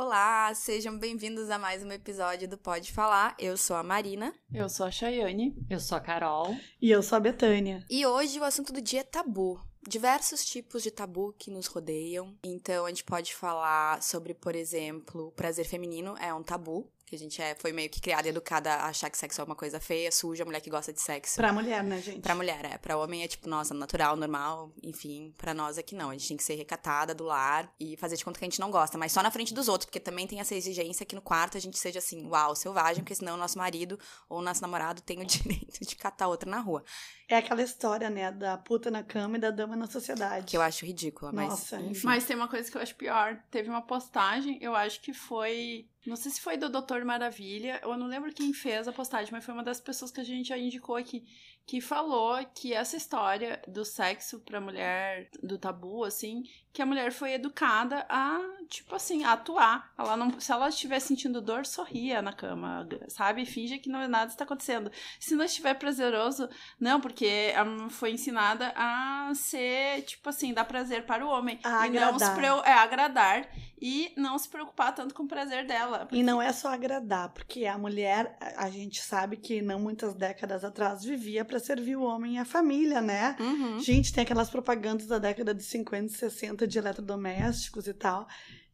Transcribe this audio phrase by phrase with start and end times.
[0.00, 3.34] Olá, sejam bem-vindos a mais um episódio do Pode Falar.
[3.36, 4.32] Eu sou a Marina.
[4.54, 5.56] Eu sou a Chayane.
[5.68, 6.56] Eu sou a Carol.
[6.80, 7.84] E eu sou a Betânia.
[7.90, 9.60] E hoje o assunto do dia é tabu.
[9.88, 12.32] Diversos tipos de tabu que nos rodeiam.
[12.44, 17.16] Então a gente pode falar sobre, por exemplo, o prazer feminino é um tabu que
[17.16, 19.54] a gente é, foi meio que criada e educada a achar que sexo é uma
[19.54, 21.36] coisa feia, suja, mulher que gosta de sexo.
[21.36, 22.20] Pra mulher, né, gente?
[22.20, 22.78] Pra mulher, é.
[22.78, 25.34] Pra homem é tipo, nossa, natural, normal, enfim.
[25.36, 26.10] Pra nós é que não.
[26.10, 28.60] A gente tem que ser recatada do lar e fazer de conta que a gente
[28.60, 31.22] não gosta, mas só na frente dos outros, porque também tem essa exigência que no
[31.22, 33.98] quarto a gente seja assim, uau, selvagem, porque senão o nosso marido
[34.28, 36.84] ou o nosso namorado tem o direito de catar outra na rua.
[37.28, 40.46] É aquela história, né, da puta na cama e da dama na sociedade.
[40.46, 41.50] Que eu acho ridícula, mas.
[41.50, 42.06] Nossa, enfim.
[42.06, 43.38] Mas tem uma coisa que eu acho pior.
[43.50, 45.86] Teve uma postagem, eu acho que foi.
[46.06, 49.44] Não sei se foi do Doutor Maravilha, eu não lembro quem fez a postagem, mas
[49.44, 51.22] foi uma das pessoas que a gente já indicou aqui,
[51.68, 57.12] que falou que essa história do sexo pra mulher, do tabu, assim, que a mulher
[57.12, 59.92] foi educada a, tipo assim, a atuar.
[59.98, 63.44] Ela não, se ela estiver sentindo dor, sorria na cama, sabe?
[63.44, 64.90] Finge que não nada está acontecendo.
[65.20, 66.48] Se não estiver prazeroso,
[66.80, 71.58] não, porque ela foi ensinada a ser, tipo assim, dar prazer para o homem.
[71.62, 72.66] A e não se agradar.
[72.66, 73.48] é, agradar
[73.80, 76.08] e não se preocupar tanto com o prazer dela.
[76.12, 80.14] E não é só agradar, porque a mulher, a a gente sabe que não muitas
[80.14, 83.36] décadas atrás vivia pra servir o homem e a família, né?
[83.38, 83.80] Uhum.
[83.80, 88.26] Gente, tem aquelas propagandas da década de 50 e 60 de eletrodomésticos e tal.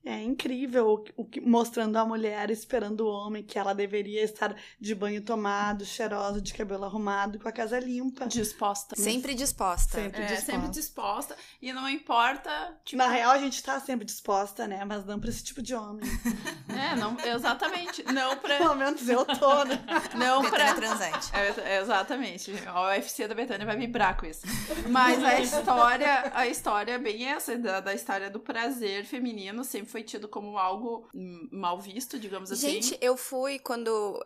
[0.07, 4.95] É incrível o que- mostrando a mulher esperando o homem, que ela deveria estar de
[4.95, 8.27] banho tomado, cheirosa, de cabelo arrumado, com a casa limpa.
[8.27, 8.95] Disposta.
[8.97, 9.99] Sempre disposta.
[10.01, 10.23] Sempre.
[10.23, 10.53] É, disposta.
[10.53, 11.37] sempre disposta.
[11.63, 12.51] E não importa.
[12.85, 14.85] Tipo, Na real, a gente tá sempre disposta, né?
[14.85, 16.05] Mas não pra esse tipo de homem.
[16.75, 18.03] É, não, exatamente.
[18.13, 18.59] Não pra.
[18.65, 19.81] Pelo menos eu tô, né?
[20.17, 20.75] Não Betânia pra.
[20.75, 21.31] transante.
[21.35, 22.53] É, exatamente.
[22.67, 24.43] A UFC da Betânia vai vibrar com isso.
[24.91, 29.89] Mas a história, a história é bem essa, da, da história do prazer feminino, sempre
[29.95, 31.09] foi tido como algo
[31.53, 32.69] mal visto, digamos assim.
[32.69, 34.21] Gente, eu fui quando.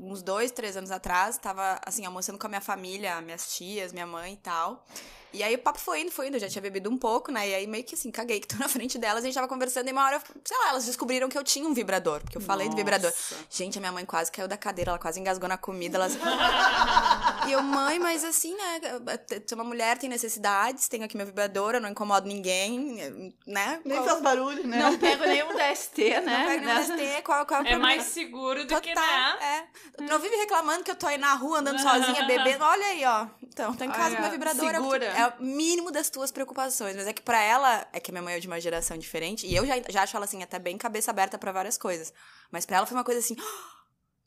[0.00, 4.06] Uns dois, três anos atrás, tava assim, almoçando com a minha família, minhas tias, minha
[4.06, 4.84] mãe e tal.
[5.36, 7.48] E aí o papo foi indo, foi indo, eu já tinha bebido um pouco, né?
[7.48, 9.88] E aí meio que assim, caguei que tô na frente delas, a gente tava conversando
[9.88, 12.68] e uma hora, sei lá, elas descobriram que eu tinha um vibrador, porque eu falei
[12.68, 13.10] do vibrador.
[13.10, 13.36] Nossa.
[13.50, 16.16] Gente, a minha mãe quase caiu da cadeira, ela quase engasgou na comida, elas...
[17.46, 18.80] e eu, mãe, mas assim, né,
[19.46, 23.80] sou uma mulher, tem necessidades, tenho aqui meu vibrador, eu não incomodo ninguém, né?
[23.84, 24.78] Nem Qual- faz barulho, né?
[24.78, 26.46] Não pego nenhum DST, não né?
[26.46, 27.82] pego nenhum ST, qual, qual é o É problema?
[27.82, 29.04] mais seguro do que, Total,
[29.38, 29.66] né?
[29.98, 30.02] é.
[30.04, 32.64] Não vive reclamando que eu tô aí na rua andando sozinha, bebendo.
[32.64, 33.26] Olha aí, ó.
[33.42, 34.64] Então, tô em casa Ai, com meu vibrador.
[34.68, 35.04] é que- segura.
[35.06, 36.94] É, mínimo das tuas preocupações.
[36.96, 39.46] Mas é que pra ela, é que minha mãe é de uma geração diferente.
[39.46, 42.12] E eu já, já acho ela, assim, até bem cabeça aberta pra várias coisas.
[42.50, 43.36] Mas pra ela foi uma coisa assim.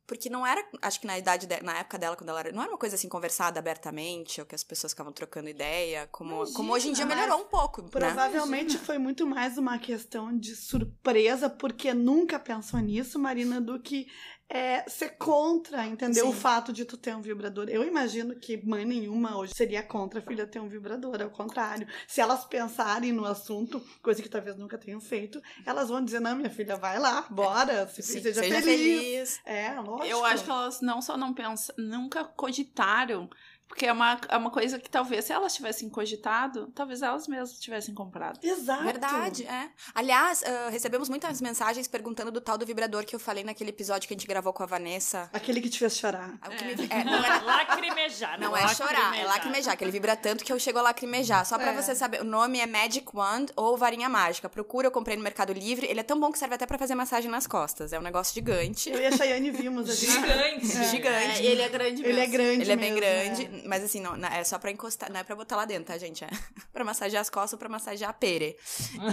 [0.07, 2.63] Porque não era, acho que na idade, de- na época dela, quando ela era, não
[2.63, 6.55] era uma coisa assim conversada abertamente, ou que as pessoas ficavam trocando ideia, como, Imagina,
[6.57, 7.89] como hoje em dia melhorou um pouco, né?
[7.91, 14.07] Provavelmente foi muito mais uma questão de surpresa, porque nunca pensou nisso, Marina, do que
[14.49, 16.25] é, ser contra, entendeu?
[16.25, 16.29] Sim.
[16.31, 17.69] O fato de tu ter um vibrador.
[17.69, 21.87] Eu imagino que mãe nenhuma hoje seria contra a filha ter um vibrador, ao contrário.
[22.07, 26.35] Se elas pensarem no assunto, coisa que talvez nunca tenham feito, elas vão dizer, não,
[26.35, 28.99] minha filha, vai lá, bora, se, Sim, seja, seja feliz.
[28.99, 29.41] feliz.
[29.45, 30.07] É, lógico.
[30.07, 33.29] Eu acho que elas não só não pensam, nunca cogitaram,
[33.69, 37.57] porque é uma, é uma coisa que talvez, se elas tivessem cogitado, talvez elas mesmas
[37.59, 38.37] tivessem comprado.
[38.43, 38.83] Exato.
[38.83, 39.69] Verdade, é.
[39.95, 44.07] Aliás, ah, recebemos muitas mensagens perguntando do tal do vibrador que eu falei naquele episódio
[44.07, 45.29] que a gente gravou com a Vanessa.
[45.31, 46.33] Aquele que te fez chorar.
[46.45, 48.39] O que me- é, não é, Lacrimejar.
[48.39, 51.45] não é chorar, é lacrimejar, que ele vibra tanto que eu chego a lacrimejar.
[51.45, 51.75] Só pra É.
[51.81, 54.49] você saber, o nome é Magic Wand ou Varinha Mágica.
[54.49, 55.85] Procura, eu comprei no Mercado Livre.
[55.87, 57.93] Ele é tão bom que serve até pra fazer massagem nas costas.
[57.93, 58.89] É um negócio gigante.
[58.89, 59.87] Eu e a Chayane vimos.
[59.97, 60.67] Gigante.
[60.85, 61.41] Gigante.
[61.41, 62.31] É, ele é grande Ele é mesmo.
[62.33, 63.58] grande Ele é bem mesmo, grande, é.
[63.65, 66.23] Mas assim, não, é só pra encostar, não é pra botar lá dentro, tá, gente?
[66.23, 66.29] É
[66.73, 68.57] pra massagear as costas ou pra massagear a pere.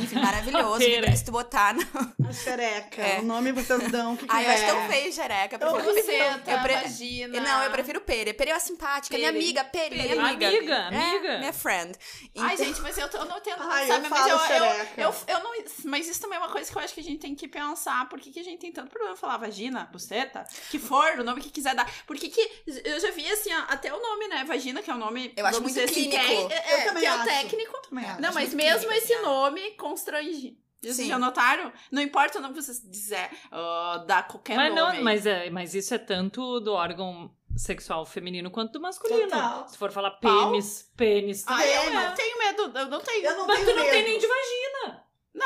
[0.02, 0.78] Enfim, maravilhoso.
[0.86, 1.16] Pere.
[1.16, 1.82] Se tu botar no...
[2.28, 3.02] A xereca.
[3.02, 3.20] É.
[3.20, 4.16] O nome vocês dão.
[4.16, 4.66] Que, que Ai, eu acho é?
[4.66, 5.56] tão feio, xereca.
[5.56, 7.40] Eu prefiro- Buceta, eu pre- vagina.
[7.40, 8.32] Não, eu prefiro Pere.
[8.34, 9.44] Pere é simpática, minha Pere.
[9.44, 10.18] amiga, Pere, minha Pere.
[10.20, 10.48] amiga.
[10.48, 11.38] Amiga, É, amiga.
[11.38, 11.92] minha friend.
[12.38, 14.06] Ai, Então- gente, mas eu, tô- eu não entendo, Ai, sabe?
[14.06, 15.00] eu mas eu, eu, xereca.
[15.02, 15.56] eu, eu não.
[15.84, 18.08] Mas isso também é uma coisa que eu acho que a gente tem que pensar.
[18.08, 20.44] Por que, que a gente tem tanto problema em falar vagina, buceta?
[20.70, 21.90] Que for, o nome que quiser dar.
[22.06, 22.50] Por que que.
[22.84, 24.35] Eu já vi, assim, ó, até o nome, né?
[24.44, 25.32] Vagina, que é o nome.
[25.36, 26.52] Eu acho muito assim, que clínico.
[26.52, 27.24] é, é, Eu também que é o acho.
[27.24, 27.82] técnico.
[27.88, 28.20] Também acho.
[28.22, 30.58] Não, mas mesmo clínico, esse assim, nome constrange.
[30.82, 31.08] Vocês Sim.
[31.08, 31.72] já notaram?
[31.90, 34.98] Não importa o nome que vocês disser, ah, dá qualquer Mas, nome.
[34.98, 39.22] não, mas, é, mas isso é tanto do órgão sexual feminino quanto do masculino.
[39.30, 39.66] Total.
[39.66, 40.50] Se for falar Pau?
[40.50, 41.44] pênis, pênis.
[41.46, 42.14] Ah, eu não né?
[42.14, 43.24] tenho medo, eu não tenho.
[43.24, 44.65] Eu não Mas tenho tu não tem nem de vagina.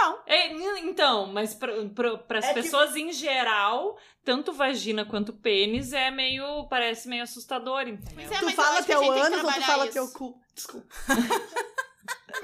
[0.02, 0.18] Não.
[0.26, 6.10] É, então, mas para as É que- pessoas em geral, tanto vagina quanto pênis é
[6.10, 6.66] meio.
[6.68, 8.14] parece meio assustador, entendeu?
[8.16, 9.92] Mas é, Tu fala teu ânus ou tu fala isso.
[9.92, 10.40] teu cu?
[10.54, 10.86] Desculpa.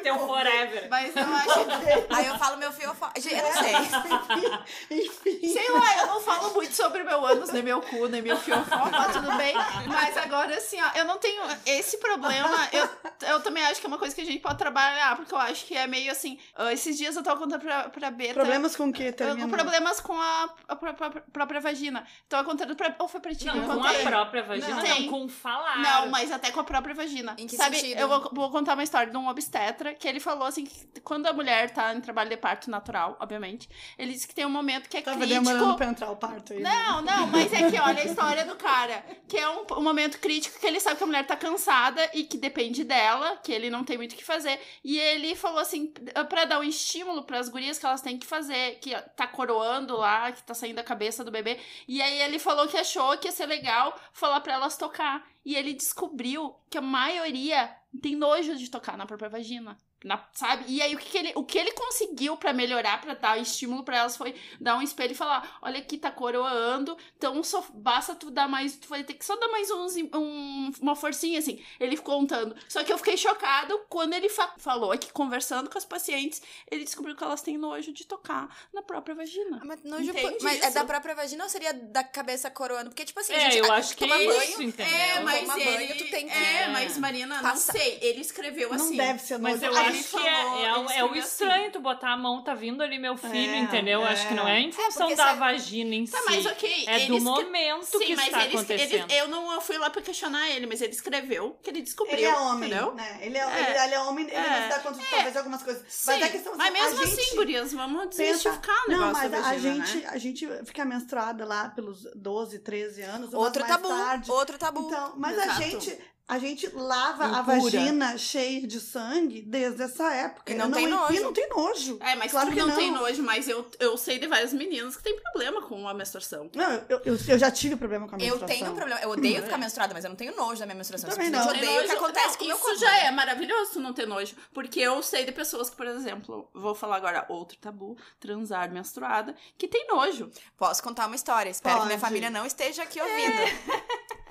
[0.06, 0.86] Teu forever.
[0.88, 2.14] Mas eu acho.
[2.16, 3.10] Aí eu falo meu fiofó.
[3.16, 3.74] Gente, eu não sei.
[4.90, 5.48] Enfim.
[5.52, 8.36] Sei lá, eu não falo muito sobre o meu ânus, nem meu cu, nem meu
[8.36, 9.54] fiofó, tá tudo bem.
[9.86, 12.68] Mas agora, assim, ó, eu não tenho esse problema.
[12.72, 12.88] Eu,
[13.28, 15.64] eu também acho que é uma coisa que a gente pode trabalhar, porque eu acho
[15.66, 16.38] que é meio assim.
[16.54, 18.34] ah, esses dias eu tava contando pra, pra Beta.
[18.34, 19.48] Problemas com o que eu- termina?
[19.48, 22.06] Problemas com a, a pró- pró- própria vagina.
[22.28, 22.94] Tava contando pra.
[22.98, 23.46] Ou foi pra ti?
[23.48, 24.76] eu Não, com a própria vagina, Não.
[24.76, 25.08] não, Tem.
[25.10, 25.78] com falar.
[25.78, 27.34] Não, mas até com a própria vagina.
[27.38, 27.98] Em que Sabe, sentido?
[28.00, 31.26] eu vou, vou contar uma história de um obstetra que ele falou assim: que quando
[31.26, 34.88] a mulher tá em trabalho de parto natural, obviamente, ele disse que tem um momento
[34.88, 35.42] que é Tava crítico.
[35.44, 36.60] demorando pra entrar o parto aí.
[36.60, 36.70] né?
[36.70, 39.04] Não, não, mas é que olha a história do cara.
[39.28, 42.24] Que é um, um momento crítico que ele sabe que a mulher tá cansada e
[42.24, 44.60] que depende dela, que ele não tem muito o que fazer.
[44.84, 45.92] E ele falou assim,
[46.28, 50.32] pra dar um estímulo pras gurias que elas têm que fazer, que tá coroando lá,
[50.32, 51.58] que tá saindo a cabeça do bebê.
[51.88, 55.26] E aí ele falou que achou que ia ser legal falar pra elas tocar.
[55.44, 57.70] E ele descobriu que a maioria
[58.02, 59.76] tem nojo de tocar na própria vagina.
[60.04, 60.64] Na, sabe?
[60.68, 63.82] E aí o que, que ele o que ele conseguiu pra melhorar, pra dar estímulo
[63.82, 68.14] pra elas foi dar um espelho e falar: "Olha aqui tá coroando, então só basta
[68.14, 71.62] tu dar mais, tu vai ter que só dar mais uns um, uma forcinha assim".
[71.80, 72.54] Ele ficou contando.
[72.68, 76.84] Só que eu fiquei chocado quando ele fa- falou aqui conversando com as pacientes, ele
[76.84, 79.60] descobriu que elas têm nojo de tocar na própria vagina.
[79.64, 80.74] Mas, nojo, Entende mas é isso?
[80.74, 82.90] da própria vagina ou seria da cabeça coroando?
[82.90, 84.94] Porque, tipo assim, É, gente, eu a- acho que tomar é banho, isso, entendeu?
[84.94, 88.68] É, mas ele, banho, tu tem que- É, mas Marina, Passa- não sei, ele escreveu
[88.68, 88.96] Não assim.
[88.96, 89.72] deve ser Mas nojo.
[89.72, 90.30] eu A ele acho gente- que é,
[90.64, 93.36] é, o- é o escreveu estranho tu botar a mão, tá vindo ali meu filho,
[93.54, 94.04] É, entendeu?
[94.06, 94.12] é.
[94.12, 96.24] Acho que não é em função porque da vagina em Tá, si.
[96.26, 99.10] mas ok, É do momento Sim, que mas está ele, acontecendo.
[99.10, 102.16] ele- eu não fui lá pra questionar ele, mas ele escreveu que ele descobriu.
[102.16, 102.94] Ele é homem, entendeu?
[102.94, 103.18] né?
[103.22, 103.70] Ele é, É.
[103.70, 104.48] Ele, ele é homem, ele É.
[104.50, 105.84] não se dá conta de talvez algumas coisas.
[105.88, 108.98] Sim, mas a questão mas a mesmo gente assim, gurias, vamos pensa- desmistificar o Não,
[108.98, 110.08] negócio mas da a vagina, gente, né?
[110.10, 114.30] a gente fica menstruada lá pelos 12, 13 anos, Outro tabu, tarde.
[114.30, 114.86] outro tabu.
[114.86, 117.60] Então, mas a gente, a gente lava a Impura.
[117.60, 120.52] vagina cheia de sangue desde essa época.
[120.52, 121.22] E não Eu tem E nojo.
[121.22, 121.98] não tem nojo.
[122.00, 122.76] É, mas claro tu que não, não.
[122.76, 126.50] tem nojo, mas eu, eu sei de vários meninos que tem problema com a menstruação.
[126.54, 128.48] Não, eu, eu, eu já tive problema com a Eu menstruação.
[128.48, 129.00] tenho problema.
[129.00, 131.08] Eu odeio ficar menstruada, mas eu não tenho nojo da minha menstruação.
[131.10, 131.46] Também não.
[131.46, 132.80] odeio o que acontece não, com o meu Isso corpo.
[132.80, 134.34] já é maravilhoso tu não ter nojo.
[134.52, 139.34] Porque eu sei de pessoas que, por exemplo, vou falar agora outro tabu, transar menstruada,
[139.56, 140.28] que tem nojo.
[140.56, 141.50] Posso contar uma história.
[141.50, 142.00] Espero que minha Pode.
[142.08, 143.36] família não esteja aqui ouvindo.
[143.70, 143.82] Ah,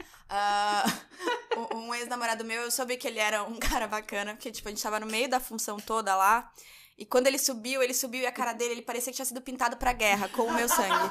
[1.57, 4.71] um- um ex-namorado meu, eu soube que ele era um cara bacana, porque, tipo, a
[4.71, 6.51] gente tava no meio da função toda lá.
[6.97, 9.41] E quando ele subiu, ele subiu e a cara dele, ele parecia que tinha sido
[9.41, 11.09] pintado pra guerra, com o meu sangue.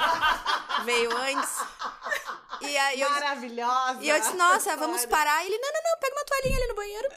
[0.86, 1.50] Veio antes.
[2.62, 3.98] E aí eu, Maravilhosa.
[4.00, 5.44] e eu disse, nossa, vamos parar.
[5.44, 5.82] E ele, não, não,
[6.44, 7.08] toalhinha ali no banheiro.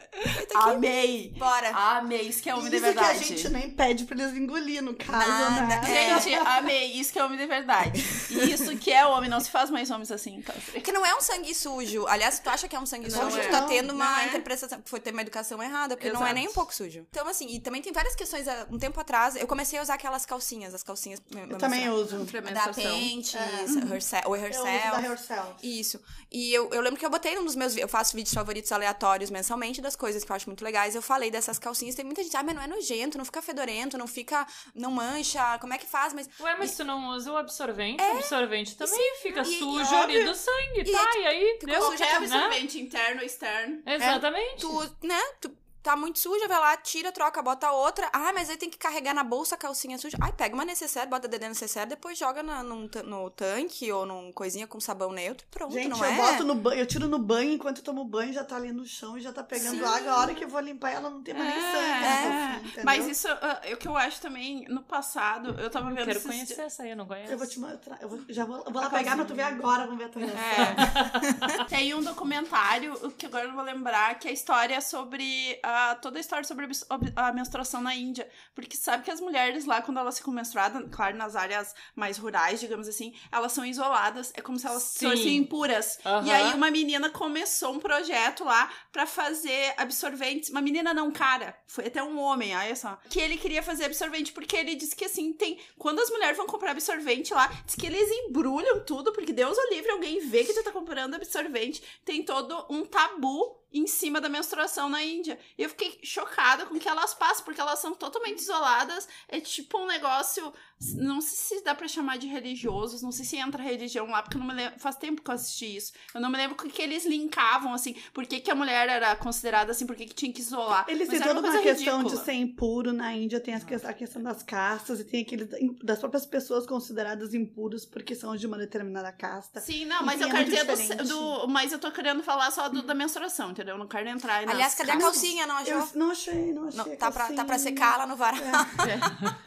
[0.42, 0.56] Aqui.
[0.56, 1.34] Amei!
[1.38, 1.70] Bora.
[1.70, 3.24] Amei, isso que é homem de Isso que a verdade.
[3.26, 5.82] gente nem pede pra eles engolir, no caso, Nada, né?
[5.86, 6.20] é.
[6.20, 8.04] Gente, amei, isso que é homem de verdade.
[8.30, 10.56] E isso que é homem, não se faz mais homens assim, então.
[10.72, 12.06] Porque não é um sangue sujo.
[12.08, 13.46] Aliás, tu acha que é um sangue Não sujo, é.
[13.48, 14.28] tu tá tendo uma é.
[14.28, 14.82] interpretação.
[14.86, 16.36] Foi ter uma educação errada, porque não é Exato.
[16.36, 17.06] nem um pouco sujo.
[17.10, 18.48] Então, assim, e também tem várias questões.
[18.48, 21.22] ah, Um tempo atrás, eu comecei a usar aquelas calcinhas, as calcinhas.
[21.50, 22.18] Eu também uso.
[22.54, 22.74] Da.
[22.74, 23.94] Pentes, É.
[23.94, 25.06] Herself, ou Eu uso da Herself.
[25.06, 25.54] Herself.
[25.64, 26.00] Isso.
[26.32, 27.76] E eu, eu lembro que eu botei num dos meus.
[27.78, 30.96] Eu faço vídeos favoritos aleatórios mensalmente das coisas que eu acho muito legais.
[30.96, 31.96] Eu falei dessas calcinhas.
[31.96, 34.46] Tem muita gente, ah, mas não é nojento, não fica fedorento, não fica.
[34.76, 35.58] Não mancha.
[35.60, 36.14] Como é que faz?
[36.14, 36.30] Mas.
[36.40, 38.02] Ué, mas tu não usa o absorvente?
[38.04, 39.44] O absorvente também fica É.
[39.44, 41.18] e- sujo e ali do sangue, E tá?
[41.18, 42.26] E aí, ficou deu, Qualquer né?
[42.38, 43.82] absorvente interno externo.
[43.86, 44.62] Exatamente.
[44.62, 45.22] Tu, né?
[45.42, 45.52] Tu
[45.88, 48.10] tá muito suja, vai lá, tira, troca, bota outra.
[48.12, 50.18] Ah, mas aí tem que carregar na bolsa a calcinha suja.
[50.20, 54.34] Ai, pega uma necessaire, bota dedé necessaire, depois joga na, num no tanque ou num
[54.34, 55.48] coisinha com sabão neutro.
[55.50, 56.18] Pronto, Gente, não eu é?
[56.18, 58.86] boto no banho, eu tiro no banho, enquanto eu tomo banho, já tá ali no
[58.86, 59.86] chão e já tá pegando Sim.
[59.86, 60.12] água.
[60.12, 61.78] A hora que eu vou limpar ela, não tem mais nem sangue.
[61.78, 62.84] É, calcinha, entendeu?
[62.84, 66.12] Mas isso ah, é o que eu acho também, no passado, eu tava vendo Quero
[66.12, 67.32] esses conhecer essa aí, eu não conheço.
[67.32, 67.98] Eu vou te mostrar.
[68.02, 69.26] Eu vou, já vou, eu vou lá A pegar pra calcinha.
[69.26, 71.62] tu ver agora, vamos ver a tua reação.
[71.62, 71.64] É.
[71.70, 75.58] Tem um documentário, o que agora eu não vou lembrar, que é a história sobre.
[75.78, 76.68] A toda a história sobre
[77.16, 78.30] a menstruação na Índia.
[78.54, 82.60] Porque sabe que as mulheres lá, quando elas ficam menstruadas, claro, nas áreas mais rurais,
[82.60, 84.32] digamos assim, elas são isoladas.
[84.36, 85.10] É como se elas Sim.
[85.10, 86.00] fossem impuras.
[86.06, 86.28] Aham.
[86.28, 90.50] E aí uma menina começou um projeto lá pra fazer absorventes.
[90.50, 91.58] Uma menina não, cara.
[91.68, 92.98] Foi até um homem, olha só.
[93.10, 95.60] Que ele queria fazer absorvente porque ele disse que assim, tem.
[95.78, 99.74] Quando as mulheres vão comprar absorvente lá, diz que eles embrulham tudo, porque Deus o
[99.74, 101.82] livre, alguém vê que tu tá comprando absorvente.
[102.04, 105.38] Tem todo um tabu em cima da menstruação na Índia.
[105.58, 109.08] E eu fiquei chocada com o que elas passam, porque elas são totalmente isoladas.
[109.28, 110.54] É tipo um negócio.
[110.96, 114.38] Não sei se dá pra chamar de religiosos, não sei se entra religião lá, porque
[114.38, 114.80] eu não me lembro.
[114.80, 115.92] Faz tempo que eu assisti isso.
[116.14, 119.16] Eu não me lembro o que, eles linkavam, assim, por que, que a mulher era
[119.16, 120.86] considerada assim, por que, que tinha que isolar.
[120.88, 122.20] Eles têm toda uma coisa questão ridícula.
[122.20, 122.94] de ser impuro.
[122.94, 125.46] Na Índia tem a questão das castas e tem aquele
[125.84, 129.60] das próprias pessoas consideradas impuras porque são de uma determinada casta.
[129.60, 132.52] Sim, não, mas Enfim, eu é quero dizer do, do- Mas eu tô querendo falar
[132.52, 133.76] só do- da menstruação, entendeu?
[133.76, 135.48] Eu não quero entrar nas Aliás, cadê a calcinha?
[135.48, 135.74] Não achou?
[135.74, 136.78] Eu não achei, não achei.
[136.78, 138.40] Não, tá, pra, tá pra secar lá no varal.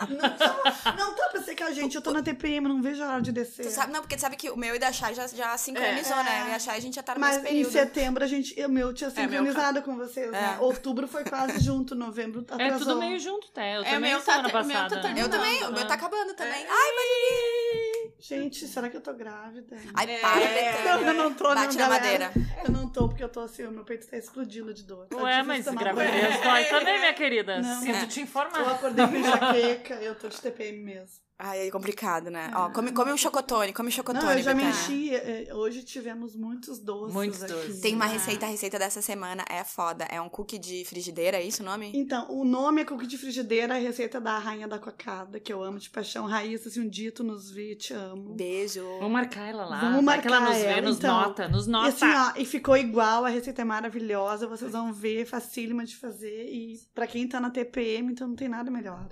[0.08, 1.94] Não tá, não tá pra secar, gente.
[1.94, 3.66] Eu tô na TPM, não vejo a hora de descer.
[3.66, 6.16] Tu sabe- não, porque tu sabe que o meu e da Chay já, já sincronizou,
[6.18, 6.22] É.
[6.24, 6.42] né?
[6.44, 7.72] Eu e a Chay a gente já tá no Mas mesmo em período.
[7.72, 8.60] setembro a gente.
[8.64, 10.56] O meu tinha É, meu sincronizado com vocês, né?
[10.58, 10.62] É.
[10.62, 12.78] Outubro foi quase junto, novembro É atrasou.
[12.88, 13.64] tudo meio junto, tá?
[13.66, 14.96] Eu É, também meu tá meu tá passada.
[15.18, 16.62] Eu também, o meu tá acabando também.
[16.62, 16.66] É.
[16.68, 17.90] Ai, mas...
[18.22, 19.76] Gente, será que eu tô grávida?
[19.94, 20.18] Ai, É.
[20.18, 21.06] para, Não, Betânia.
[21.06, 22.30] eu não tô, não, Bate na galera.
[22.30, 22.32] madeira.
[22.66, 25.06] Eu não tô, porque eu tô assim, o meu peito tá explodindo de dor.
[25.08, 27.60] Tá Ué, difícil mas gravidez dói também, minha querida.
[27.60, 27.80] Não.
[27.80, 28.06] Sinto É.
[28.06, 28.70] te Eu informar.
[28.74, 31.20] acordei com enxaqueca, eu tô de TPM mesmo.
[31.42, 32.50] Ai, é complicado, né?
[32.54, 35.14] Ó, come, come um chocotone, come chocotone, Não, eu já me enchi.
[35.14, 37.14] é, Hoje tivemos muitos doces.
[37.14, 37.52] Muitos aqui.
[37.54, 37.80] doces.
[37.80, 38.08] Tem uma Ah.
[38.08, 40.04] receita, a receita dessa semana é foda.
[40.10, 41.92] É um cookie de frigideira, é isso o nome?
[41.94, 45.62] Então, o nome é cookie de frigideira, a receita da rainha da cocada, que eu
[45.64, 46.26] amo de paixão.
[46.26, 48.34] Raíssa, se um dia tu nos vê, te amo.
[48.34, 48.84] Beijo.
[48.98, 49.80] Vamos marcar ela lá.
[49.80, 51.20] Vamos que ela marcar nos vê, nos então.
[51.22, 51.88] nota, nos E nota.
[51.88, 56.50] assim, ó, e ficou igual, a receita é maravilhosa, vocês vão ver, facílima de fazer.
[56.52, 59.08] E pra quem tá na TPM, então não tem nada melhor.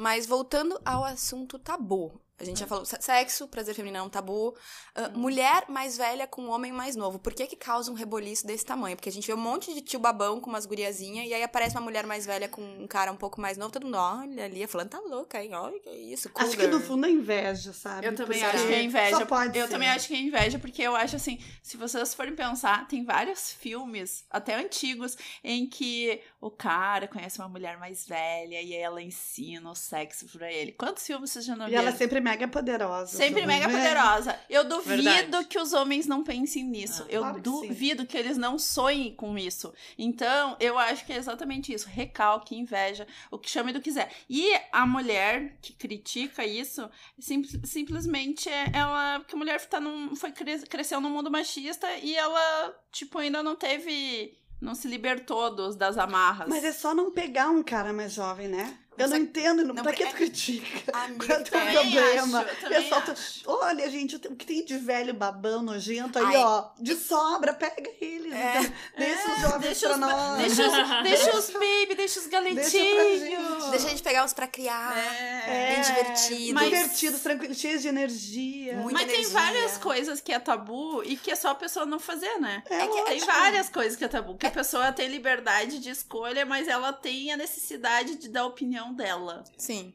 [0.00, 2.18] Mas voltando ao assunto tabu.
[2.40, 4.56] A gente já falou se- sexo, prazer feminino é um tabu.
[4.94, 7.18] Ah, mulher mais velha com um homem mais novo.
[7.18, 8.96] Por que que causa um reboliço desse tamanho?
[8.96, 11.74] Porque a gente vê um monte de tio babão com umas guriazinhas e aí aparece
[11.76, 13.70] uma mulher mais velha com um cara um pouco mais novo.
[13.72, 15.54] Todo mundo olha ali, falando, tá louca, hein?
[15.54, 18.06] Olha que isso, Acho que cougar." no fundo é inveja, sabe?
[18.06, 19.16] Eu também Porque acho que é inveja.
[19.18, 19.72] Só pode eu ser.
[19.72, 23.52] também acho que é inveja, porque eu acho assim, se vocês forem pensar, tem vários
[23.52, 29.70] filmes, até antigos, em que o cara conhece uma mulher mais velha e ela ensina
[29.70, 30.72] o sexo pra ele.
[30.72, 31.82] Quantos filmes vocês já não E viram?
[31.82, 33.16] ela é sempre mega poderosa.
[33.16, 34.38] Sempre mega poderosa.
[34.48, 35.46] Eu duvido Verdade.
[35.48, 37.02] que os homens não pensem nisso.
[37.04, 39.72] Ah, eu claro que duvido que eles não sonhem com isso.
[39.98, 41.88] Então, eu acho que é exatamente isso.
[41.88, 44.10] Recalque, inveja, o que chame do quiser.
[44.28, 49.18] E a mulher que critica isso, sim- simplesmente é ela.
[49.20, 53.42] Porque a mulher tá num, foi cres, cresceu num mundo machista e ela, tipo, ainda
[53.42, 54.36] não teve.
[54.60, 56.46] Não se libertou dos, das amarras.
[56.46, 58.76] Mas é só não pegar um cara mais jovem, né?
[58.98, 59.64] Eu não entendo.
[59.64, 60.92] Não, não, pra que é- tu critica?
[60.96, 62.40] Amiga, Qual é o teu problema?
[62.42, 63.14] acho, É só tu-.
[63.46, 66.36] Olha, gente, o que tem de velho babão nojento aí, Ai.
[66.36, 68.32] ó, de sobra, pega eles.
[68.32, 68.58] É.
[68.60, 70.38] então, deixa os jovens Deixa pra os, nós.
[70.42, 73.20] deixa os, deixa os baby, deixa os Deixa galetinhos.
[73.20, 73.70] gente.
[73.70, 74.96] Deixa a gente pegar uns pra criar.
[74.98, 75.74] É.
[75.74, 76.52] Bem divertidos.
[76.52, 78.74] Mas divertidos, tranquilos, cheios de energia.
[78.76, 79.32] Muito Mas tem energia.
[79.40, 82.62] várias coisas que é tabu e que é só a pessoa não fazer, né?
[82.68, 84.36] É, que Tem várias coisas que é tabu.
[84.36, 88.46] Que a pessoa tem liberdade de escolha, mas ela tem a necessidade de dar a
[88.80, 89.44] opinião dela.
[89.56, 89.94] Sim.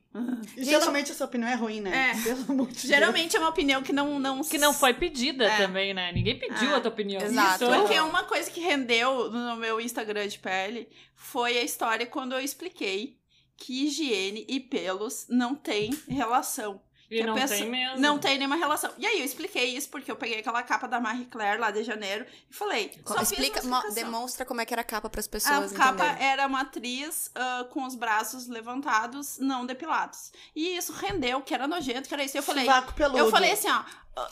[0.56, 2.12] E geralmente essa opinião é ruim, né?
[2.12, 2.24] É.
[2.24, 2.82] Pelo amor de Deus.
[2.88, 4.20] Geralmente é uma opinião que não.
[4.20, 5.58] não Que não foi pedida É.
[5.58, 6.12] também, né?
[6.12, 7.22] Ninguém pediu Ah, a tua opinião.
[7.22, 7.63] exato.
[7.65, 7.74] Isso.
[7.74, 12.39] Porque uma coisa que rendeu no meu Instagram de pele foi a história quando eu
[12.39, 13.18] expliquei
[13.58, 16.82] que higiene e pelos não têm relação.
[17.09, 18.00] E que a não tem mesmo.
[18.00, 18.91] Não tem nenhuma relação.
[18.97, 21.83] E aí eu expliquei isso porque eu peguei aquela capa da Marie Claire lá de
[21.83, 22.91] janeiro e falei.
[23.05, 23.62] Só fiz Explica,
[23.93, 26.27] demonstra como é que era a capa pras A pessoas capa entenderem.
[26.27, 30.31] era uma atriz ah, com os braços levantados, não depilados.
[30.55, 32.38] E isso rendeu, que era nojento, que era isso.
[32.38, 33.17] Eu falei, peludo.
[33.17, 33.83] eu falei assim, ó,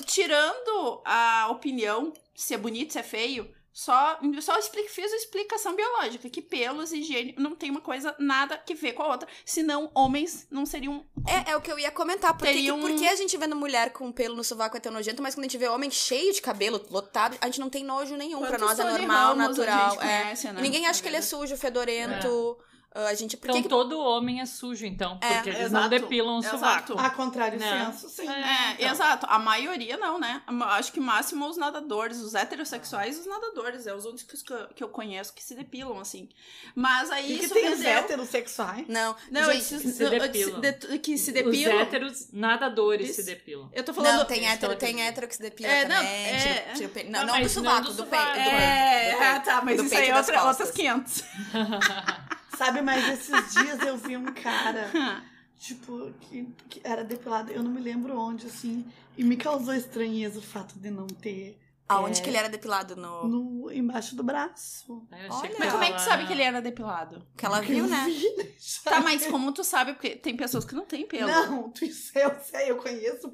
[0.06, 5.76] tirando a opinião se é bonito, se é feio, só, só expli- fiz a explicação
[5.76, 9.28] biológica, que pelos e higiene não tem uma coisa nada que ver com a outra,
[9.44, 12.34] senão homens não seriam É, é o que eu ia comentar.
[12.38, 14.78] Por que, que, Teria um- por que a gente vendo mulher com pelo no sovaco
[14.78, 17.60] é tão nojento, mas quando a gente vê homem cheio de cabelo, lotado, a gente
[17.60, 18.40] não tem nojo nenhum.
[18.42, 19.94] pra Quantos nós é normal, natural.
[19.94, 19.96] é.
[19.98, 20.60] conhece, né?
[20.60, 22.58] E ninguém acha que ele é sujo, fedorento.
[22.60, 23.36] ah, A gente.
[23.36, 25.18] Então que que- todo homem é sujo, então.
[25.22, 26.58] É, Porque eles não exato, depilam o exato.
[26.60, 27.00] sovaco.
[27.00, 27.86] A contrário Né?
[27.92, 28.28] senso, sim.
[28.30, 28.92] É, então.
[28.92, 29.26] exato.
[29.30, 30.42] A maioria não, né?
[30.70, 33.88] Acho que máximo os nadadores, os heterossexuais e os nadadores.
[33.88, 36.30] É os únicos que eu, que eu conheço que se depilam, assim.
[36.76, 37.92] Mas aí E que isso tem os rendeu...
[37.98, 38.88] heterossexuais.
[38.88, 40.62] Não, Não, gente, esses que se não, depilam.
[40.62, 41.80] de- que se Os depilam.
[41.80, 43.22] héteros nadadores Isso.
[43.22, 43.70] se depilam.
[43.74, 44.18] Eu tô falando.
[44.20, 46.12] não, tem hétero, tem hétero que se depila É, não, também.
[46.14, 46.74] é.
[47.10, 48.22] Não, Tá, não do não sovaco, do do peito.
[48.24, 48.38] sovaco.
[48.40, 49.24] do peito, É, do peito.
[49.24, 51.24] ah, tá, mas Do isso aí é outra, outras 500.
[52.58, 54.90] Sabe, mas esses dias eu vi um cara,
[55.58, 58.86] tipo, que, que era depilado, eu não me lembro onde, assim,
[59.18, 62.24] e me causou estranheza o fato de não ter Aonde É.
[62.24, 62.96] que ele era depilado?
[62.96, 63.28] No...
[63.28, 65.06] no, embaixo do braço.
[65.12, 65.56] Achei Olha.
[65.60, 67.28] Mas como é que tu sabe que ele era depilado?
[67.38, 68.06] Que ela viu, né?
[68.08, 68.48] vi, né?
[68.86, 69.94] Tá, mas como tu sabe?
[69.94, 71.28] Porque tem pessoas que não têm pelo.
[71.30, 71.92] Não, tu, eu
[72.42, 73.34] sei, eu conheço.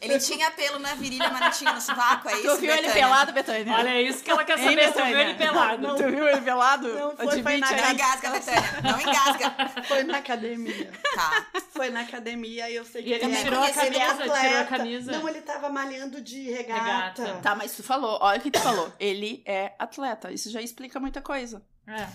[0.00, 2.42] Ele tinha pelo na virilha, mas não tinha no sovaco, é isso?
[2.42, 2.94] Tu viu ele Betânia?
[3.02, 3.74] pelado, Betânia?
[3.74, 4.92] Olha, é isso que ela quer saber.
[4.92, 5.82] Tu viu ele pelado.
[5.82, 5.96] Não.
[5.96, 6.88] Tu viu ele pelado?
[6.94, 7.80] Não, foi- foi na aí.
[7.82, 8.82] Não engasga, Betânia.
[8.82, 9.82] Não engasga.
[9.88, 10.92] Foi na academia.
[11.14, 11.46] Tá.
[11.72, 14.60] Foi na academia e eu sei que E ele ele também tirou a camisa, tirou
[14.60, 15.12] a camisa.
[15.12, 16.80] Não, ele tava malhando de regata.
[17.22, 17.40] Regata.
[17.42, 18.92] Tá, mas tu falou, olha o que tu falou.
[19.00, 20.30] Ele é atleta.
[20.32, 21.62] Isso já explica muita coisa.
[21.86, 22.06] É.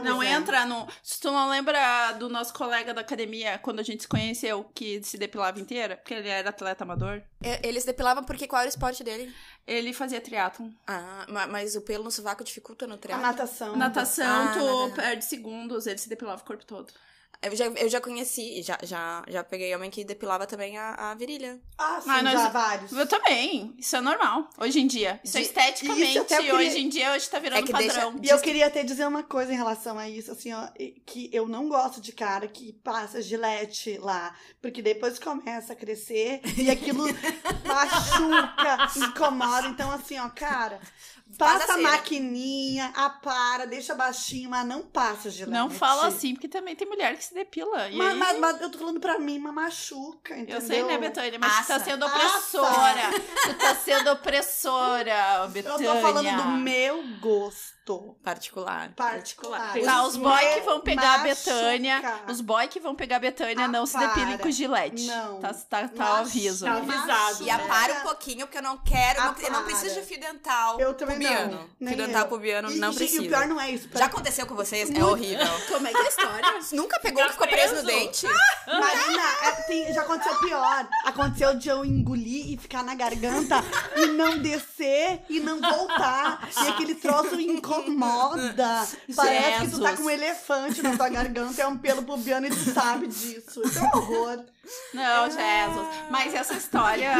[0.00, 0.32] Não mas é.
[0.32, 0.86] entra no.
[1.02, 5.02] Se tu não lembra do nosso colega da academia, quando a gente se conheceu, que
[5.02, 8.68] se depilava inteira, porque ele era atleta amador, E- Eles depilavam porque qual era o
[8.68, 9.32] esporte dele?
[9.66, 10.68] ele fazia triatlon.
[10.86, 13.24] Ah, ma- mas o pelo no sovaco dificulta no A triatlo.
[13.26, 13.74] natação.
[13.76, 14.90] Natação, Ah, tu natação.
[14.90, 16.92] perde segundos, ele se depilava o corpo todo.
[17.42, 21.14] Eu já, eu já conheci, já, já, já peguei homem que depilava também a, a
[21.14, 21.60] virilha.
[21.76, 22.92] Ah, sim, Mas nós- já vários.
[22.92, 23.74] Eu também.
[23.76, 25.20] Isso é normal, hoje em dia.
[25.24, 27.94] Isso é De- esteticamente, Isso queria- hoje em dia, hoje tá virando É que deixa-
[28.00, 28.20] padrão.
[28.22, 30.68] E eu queria até dizer uma coisa em relação a isso, assim, ó,
[31.04, 36.40] que eu não gosto de cara que passa gilete lá, porque depois começa a crescer
[36.56, 37.04] e aquilo
[37.66, 39.66] machuca, incomoda.
[39.68, 40.80] Então, assim, ó, cara,
[41.38, 41.90] Passa a assim, né?
[41.90, 45.50] maquininha, apara, deixa baixinho, mas não passa gilete.
[45.52, 47.88] Não fala assim, porque também tem mulher que se depila.
[47.88, 50.56] E Mas, aí- mas- mas eu tô falando pra mim, mas machuca, entendeu?
[50.56, 51.38] Eu sei, né, Betânia?
[51.38, 51.84] Mas tu tá Assa.
[51.84, 52.16] sendo Assa.
[52.16, 53.10] opressora.
[53.44, 55.94] tu tá sendo opressora, Eu Betânia.
[55.94, 57.72] tô falando do meu gosto
[58.22, 58.92] Particular.
[58.94, 59.74] particular.
[59.84, 61.18] Tá, os boy que vão pegar a.
[61.18, 62.20] Betânia.
[62.28, 64.06] Os boy que vão pegar a Betânia Ah, não se para.
[64.06, 65.06] depilem com gilete.
[65.06, 65.40] Não.
[65.40, 66.20] Tá, tá, tá o Machuca.
[66.20, 66.64] aviso.
[66.64, 67.42] Tá avisado.
[67.44, 69.18] E apara um pouquinho, porque eu não quero.
[69.20, 71.52] eu não- eu não preciso de fio dental Eu também pubiano.
[71.56, 71.70] não.
[71.80, 72.28] nem Fio dental eu.
[72.28, 73.22] pubiano E- não precisa.
[73.22, 73.88] E o pior não é isso.
[73.92, 74.90] Já aconteceu com vocês?
[74.90, 75.46] É horrível.
[75.68, 76.58] Como é que é a história?
[76.72, 78.26] Nunca pegou que ficou preso no dente?
[78.66, 80.88] Marina, é, tem- já aconteceu pior.
[81.04, 83.56] Aconteceu de eu engolir e ficar na garganta
[83.96, 86.48] e não descer e não voltar.
[86.64, 87.40] E aquele troço
[87.80, 88.88] incomoda.
[89.14, 89.98] Parece que tu tá Jesus.
[89.98, 93.62] com um elefante na tua garganta, é um pelo pubiano e tu sabe disso.
[93.64, 94.44] Isso é um horror.
[94.94, 95.88] Não, Jesus.
[96.10, 97.12] Mas essa história.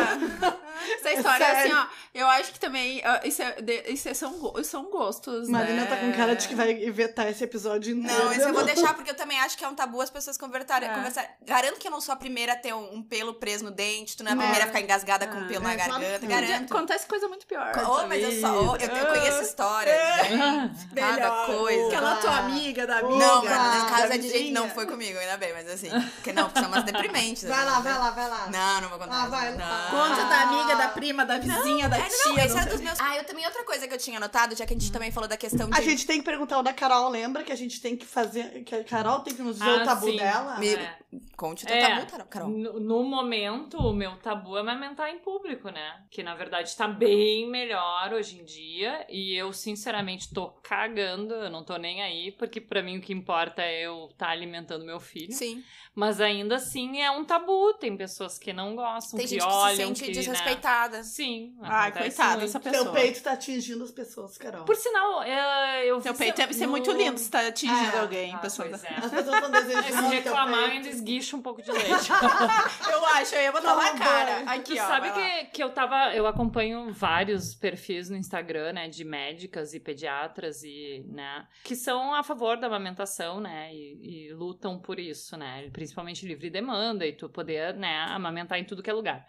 [0.95, 1.77] Essa história, É sério.
[1.77, 2.03] assim, ó.
[2.15, 3.01] Eu acho que também.
[3.05, 3.57] ah, Isso, é,
[3.89, 5.49] isso é- são, são gostos.
[5.49, 5.87] Marina né?
[5.87, 8.25] tá com cara de que vai vetar esse episódio inteiro.
[8.25, 10.37] Não, esse eu vou deixar porque eu também acho que é um tabu as pessoas
[10.37, 10.89] conversarem.
[10.89, 10.95] É.
[10.95, 11.31] conversarem.
[11.45, 14.17] Garanto que eu não sou a primeira a ter um, um pelo preso no dente,
[14.17, 14.43] tu não é a Não.
[14.43, 16.19] primeira a ficar engasgada com Ah, um pelo na é, garganta.
[16.21, 16.29] não.
[16.29, 16.73] Garanto.
[16.75, 17.73] Acontece coisa muito pior.
[17.89, 18.73] Oh, mas eu só.
[18.73, 19.97] oh, eu, eu conheço histórias.
[20.29, 20.89] gente.
[20.95, 21.87] Cada Melhor, coisa.
[21.89, 23.17] Aquela tua amiga da amiga.
[23.17, 25.89] Não, mas no caso é de gente não foi comigo, ainda bem, mas assim.
[26.15, 27.45] Porque não, são umas deprimentes.
[27.45, 27.83] Vai assim, lá, né?
[27.83, 28.47] vai lá, vai lá.
[28.51, 29.23] Não, não vou contar.
[29.25, 29.59] Ah, vai lá.
[29.59, 29.91] Não.
[29.91, 32.17] Conta da amiga, da prima, da vizinha, da É, tia.
[32.27, 33.01] não, esse não dos meus.
[33.01, 35.29] Ah, eu também outra coisa que eu tinha anotado, já que a gente também falou
[35.29, 35.79] da questão de.
[35.79, 38.63] A gente tem que perguntar o da Carol, lembra que a gente tem que fazer.
[38.65, 40.17] Que a Carol tem que nos dizer Ah, o tabu sim.
[40.17, 40.59] dela?
[40.59, 40.97] Me- É.
[41.37, 41.83] Conte teu É.
[42.01, 42.27] tabu, Carol.
[42.29, 42.49] Carol.
[42.49, 46.03] No, no momento, o meu tabu é amamentar em público, né?
[46.11, 49.07] Que na verdade tá bem melhor hoje em dia.
[49.11, 53.13] E eu, sinceramente, tô cagando, eu não tô nem aí, porque pra mim o que
[53.13, 55.33] importa é eu estar alimentando meu filho.
[55.33, 55.63] Sim.
[55.95, 57.75] Mas ainda assim é um tabu.
[57.75, 60.13] Tem pessoas que não gostam, Tem que gente que olham, se sente que, né?
[60.15, 61.03] desrespeitada.
[61.03, 61.55] Sim.
[61.61, 62.45] Ai, coitada muito.
[62.47, 62.85] essa pessoa.
[62.85, 64.65] Teu peito tá atingindo as pessoas, Carol.
[64.65, 68.01] Por sinal, é, eu Teu peito deve ser no- muito lindo se tá atingindo É.
[68.01, 68.33] alguém.
[68.35, 68.67] Ah, pessoa.
[68.69, 68.89] pois é.
[68.95, 70.09] As pessoas estão desejando.
[70.09, 71.89] Se reclamar, ainda esguicha um pouco de leite.
[72.91, 74.35] Eu acho, eu ia botar Toma na cara.
[74.37, 74.49] banho.
[74.51, 74.87] Aqui, Tu ó.
[74.87, 76.15] sabe que, que eu tava.
[76.15, 78.89] Eu acompanho vários perfis no Instagram, né?
[78.89, 81.47] De médicas e pediatras e, né?
[81.65, 83.75] Que são a favor da amamentação, né?
[83.75, 85.69] E, e lutam por isso, né?
[85.73, 89.27] Principalmente livre demanda e tu poder, né, amamentar em tudo que é lugar.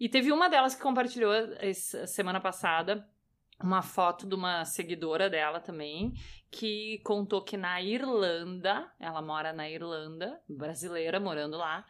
[0.00, 3.06] E teve uma delas que compartilhou essa semana passada
[3.66, 6.12] uma foto de uma seguidora dela também,
[6.50, 11.84] que contou que na Irlanda, ela mora na Irlanda, brasileira morando lá,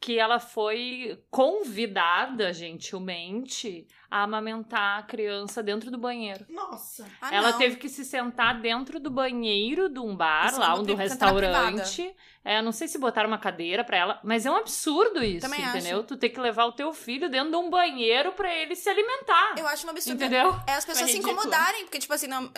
[0.00, 6.44] que ela foi convidada gentilmente a amamentar a criança dentro do banheiro.
[6.48, 7.06] Nossa.
[7.20, 7.58] Ah, ela não.
[7.58, 12.14] teve que se sentar dentro do banheiro de um bar, Isso lá, um do restaurante.
[12.44, 15.64] É, não sei se botaram uma cadeira pra ela, mas é um absurdo isso, Também
[15.64, 15.78] acho.
[15.78, 16.04] entendeu?
[16.04, 19.54] Tu ter que levar o teu filho dentro de um banheiro pra ele se alimentar.
[19.56, 20.16] Eu acho um absurdo.
[20.16, 20.54] Entendeu?
[20.66, 22.52] É as pessoas É se incomodarem, porque, tipo assim, não,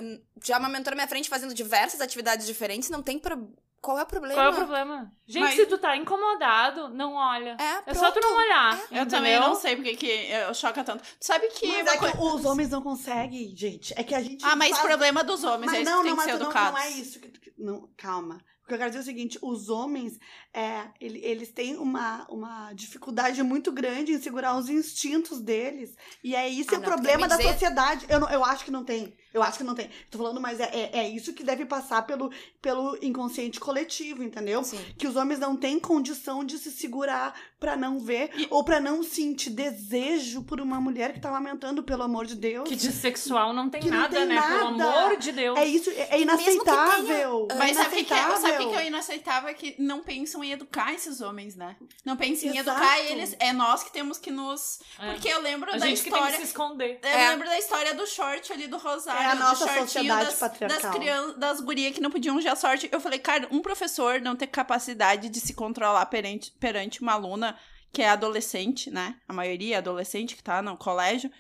[0.45, 3.49] já amamentou na minha frente fazendo diversas atividades diferentes, não tem pro...
[3.87, 4.35] Qual é o problema?
[4.35, 5.13] Qual é o problema?
[5.29, 7.57] Gente, Mas- se tu tá incomodado, não olha.
[7.61, 8.75] É, É só tu não olhar.
[8.77, 9.07] Eu entendeu?
[9.07, 11.05] também não sei porque que eu choca tanto.
[11.21, 11.71] Sabe que.
[11.73, 13.95] É que os homens não conseguem, gente.
[13.97, 14.45] É que a gente.
[14.45, 16.33] Ah, mas faz- problema dos homens, Mas é isso não, que tem não, que mas
[16.33, 16.73] ser não, educados.
[16.73, 17.21] não é isso.
[17.21, 18.39] que- que- Não, calma.
[18.67, 20.19] O que eu quero dizer é o seguinte: os homens,
[20.53, 25.97] é, ele- eles têm uma, uma dificuldade muito grande em segurar os instintos deles.
[26.25, 28.05] E é isso Ah, o não, problema da dizer- sociedade.
[28.09, 29.15] Eu, não- eu acho que não tem.
[29.33, 29.89] Eu acho que não tem.
[30.11, 34.65] Tô falando, mas é, é, é isso que deve passar pelo, pelo inconsciente coletivo, entendeu?
[34.65, 34.79] Sim.
[34.99, 39.03] que os homens não têm condição de se segurar pra não ver ou pra não
[39.03, 42.69] sentir desejo por uma mulher que tá amamentando, pelo amor de Deus.
[42.69, 44.41] Que de sexual não tem Que não nada, tem né?
[44.41, 45.01] Pelo nada.
[45.07, 45.59] amor de Deus.
[45.59, 47.47] É isso, é é inaceitável.
[47.49, 48.17] tenha- É Mas sabe o que, que é?
[48.17, 48.37] inaceitável.
[48.37, 49.49] Sabe o que é inaceitável?
[49.49, 51.77] É que não pensam em educar esses homens, né?
[52.05, 52.79] Não pensam em Exato.
[52.79, 53.37] educar eles.
[53.39, 54.81] É nós que temos que nos.
[54.99, 55.13] É.
[55.13, 56.37] Porque eu lembro A da gente que tem história.
[56.37, 56.99] que se esconder.
[57.03, 57.31] Eu É.
[57.31, 59.23] lembro da história do short ali do Rosário.
[59.23, 60.83] É a do nossa sociedade das, patriarcal.
[60.83, 62.89] Das, crianças, das gurias que não podiam usar sorte.
[62.93, 67.56] Eu falei, cara, um professor não ter capacidade de se controlar perante, perante uma aluna
[67.93, 69.17] que é adolescente, né?
[69.29, 71.31] A maioria é adolescente que tá no colégio.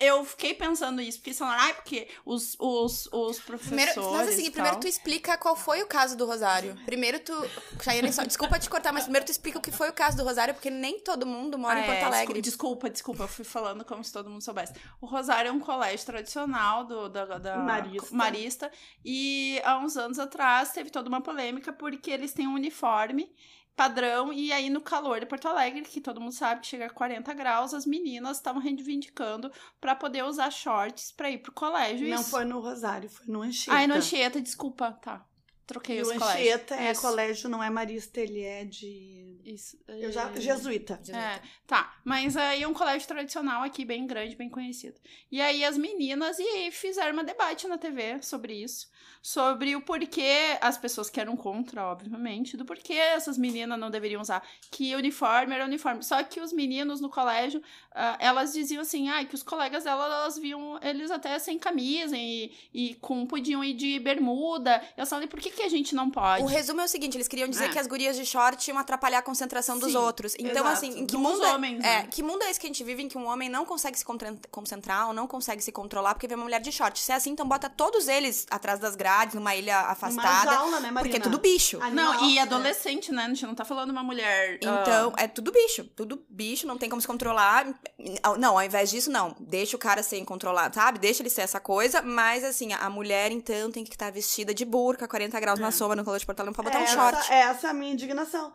[0.00, 3.66] Eu fiquei pensando isso, porque eles falaram, ai, porque os, os, os professores.
[3.94, 6.74] Primeiro, e primeiro tal." tu explica qual foi o caso do Rosário.
[6.86, 7.34] Primeiro tu.
[7.82, 10.24] Chayane, só, desculpa te cortar, mas primeiro tu explica o que foi o caso do
[10.24, 12.40] Rosário, porque nem todo mundo mora Ah, em é, Porto Alegre.
[12.40, 14.72] descul- Desculpa, desculpa, eu fui falando como se todo mundo soubesse.
[14.98, 18.14] O Rosário é um colégio tradicional do, da, da Marista.
[18.16, 18.72] Marista,
[19.04, 23.30] e há uns anos atrás teve toda uma polêmica porque eles têm um uniforme
[23.76, 26.90] padrão e aí no calor de Porto Alegre, que todo mundo sabe que chega a
[26.90, 32.08] 40 graus, as meninas estavam reivindicando pra poder usar shorts pra ir pro colégio.
[32.08, 33.78] Não Isso- foi no Rosário, foi no Anchieta.
[33.78, 35.24] Ai, no Anchieta, desculpa, tá.
[35.66, 36.12] Troquei E os o.
[36.12, 37.00] Anchieta é Isso.
[37.00, 39.40] colégio, não é marista, ele é de...
[39.44, 39.78] Isso.
[39.88, 40.30] Eu já...
[40.30, 41.00] é- Jesuíta.
[41.08, 41.96] É, tá.
[42.04, 44.96] Mas aí é um colégio tradicional aqui, bem grande, bem conhecido.
[45.30, 48.88] E aí as meninas e fizeram um debate na TV sobre isso.
[49.22, 54.20] Sobre o porquê as pessoas que eram contra, obviamente, do porquê essas meninas não deveriam
[54.20, 54.46] usar.
[54.70, 56.02] Que uniforme era uniforme.
[56.04, 57.60] Só que os meninos no colégio,
[57.92, 62.16] ah, elas diziam assim, ah, que os colegas delas, elas viam eles até sem camisa
[62.16, 64.80] e, e com, podiam ir de bermuda.
[64.96, 66.42] Elas falaram, por que, que a gente não pode?
[66.42, 67.68] O resumo é o seguinte, eles queriam dizer É.
[67.68, 70.34] que as gurias de short iam atrapalhar a concentração dos Sim, outros.
[70.38, 70.68] Então, exato.
[70.68, 72.08] assim, em que Dos mundo é- homens, é, né?
[72.10, 74.04] que mundo é esse que a gente vive em que um homem não consegue se
[74.50, 76.98] concentrar ou não consegue se controlar porque vê uma mulher de short?
[77.00, 80.80] Se é assim, então bota todos eles atrás das grades, numa ilha Uma afastada, jaula,
[80.80, 81.00] né, Marina?
[81.02, 81.78] porque é tudo bicho.
[81.82, 82.42] Animal, Não, e é.
[82.42, 83.24] adolescente, né?
[83.24, 84.58] A gente não tá falando uma mulher.
[84.64, 85.84] ah, Então, é tudo bicho.
[85.96, 87.66] Tudo bicho, não tem como se controlar.
[88.38, 89.34] Não, ao invés disso, não.
[89.40, 90.98] Deixa o cara ser incontrolável, sabe?
[90.98, 92.02] Deixa ele ser essa coisa.
[92.02, 95.94] Mas, assim, a mulher, então, tem que estar vestida de burca, 40 graus na sombra,
[95.96, 97.32] no calor de Porto Alegre, pra botar um essa, short.
[97.32, 98.52] Essa é a minha indignação.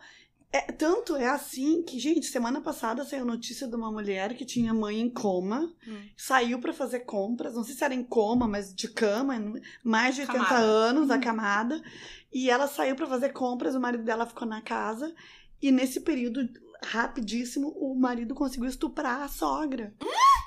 [0.54, 4.74] É, tanto é assim que, gente, semana passada saiu notícia de uma mulher que tinha
[4.74, 6.02] mãe em coma, Hum.
[6.14, 9.34] saiu pra fazer compras, não sei se era em coma, mas de cama,
[9.82, 10.62] mais de 80 Camada.
[10.62, 11.14] anos, Uhum.
[11.14, 11.82] acamada,
[12.30, 15.14] e ela saiu pra fazer compras, o marido dela ficou na casa,
[15.62, 16.46] e nesse período
[16.84, 19.94] rapidíssimo, o marido conseguiu estuprar a sogra.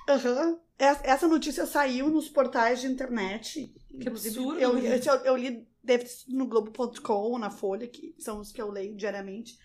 [0.08, 0.60] Aham.
[0.77, 3.73] Essa essa notícia saiu nos portais de internet.
[3.99, 4.60] Que absurdo.
[4.60, 8.62] Eu, eu, eu li, deve ter sido no Globo.com, na Folha, que são os que
[8.62, 9.58] eu leio diariamente.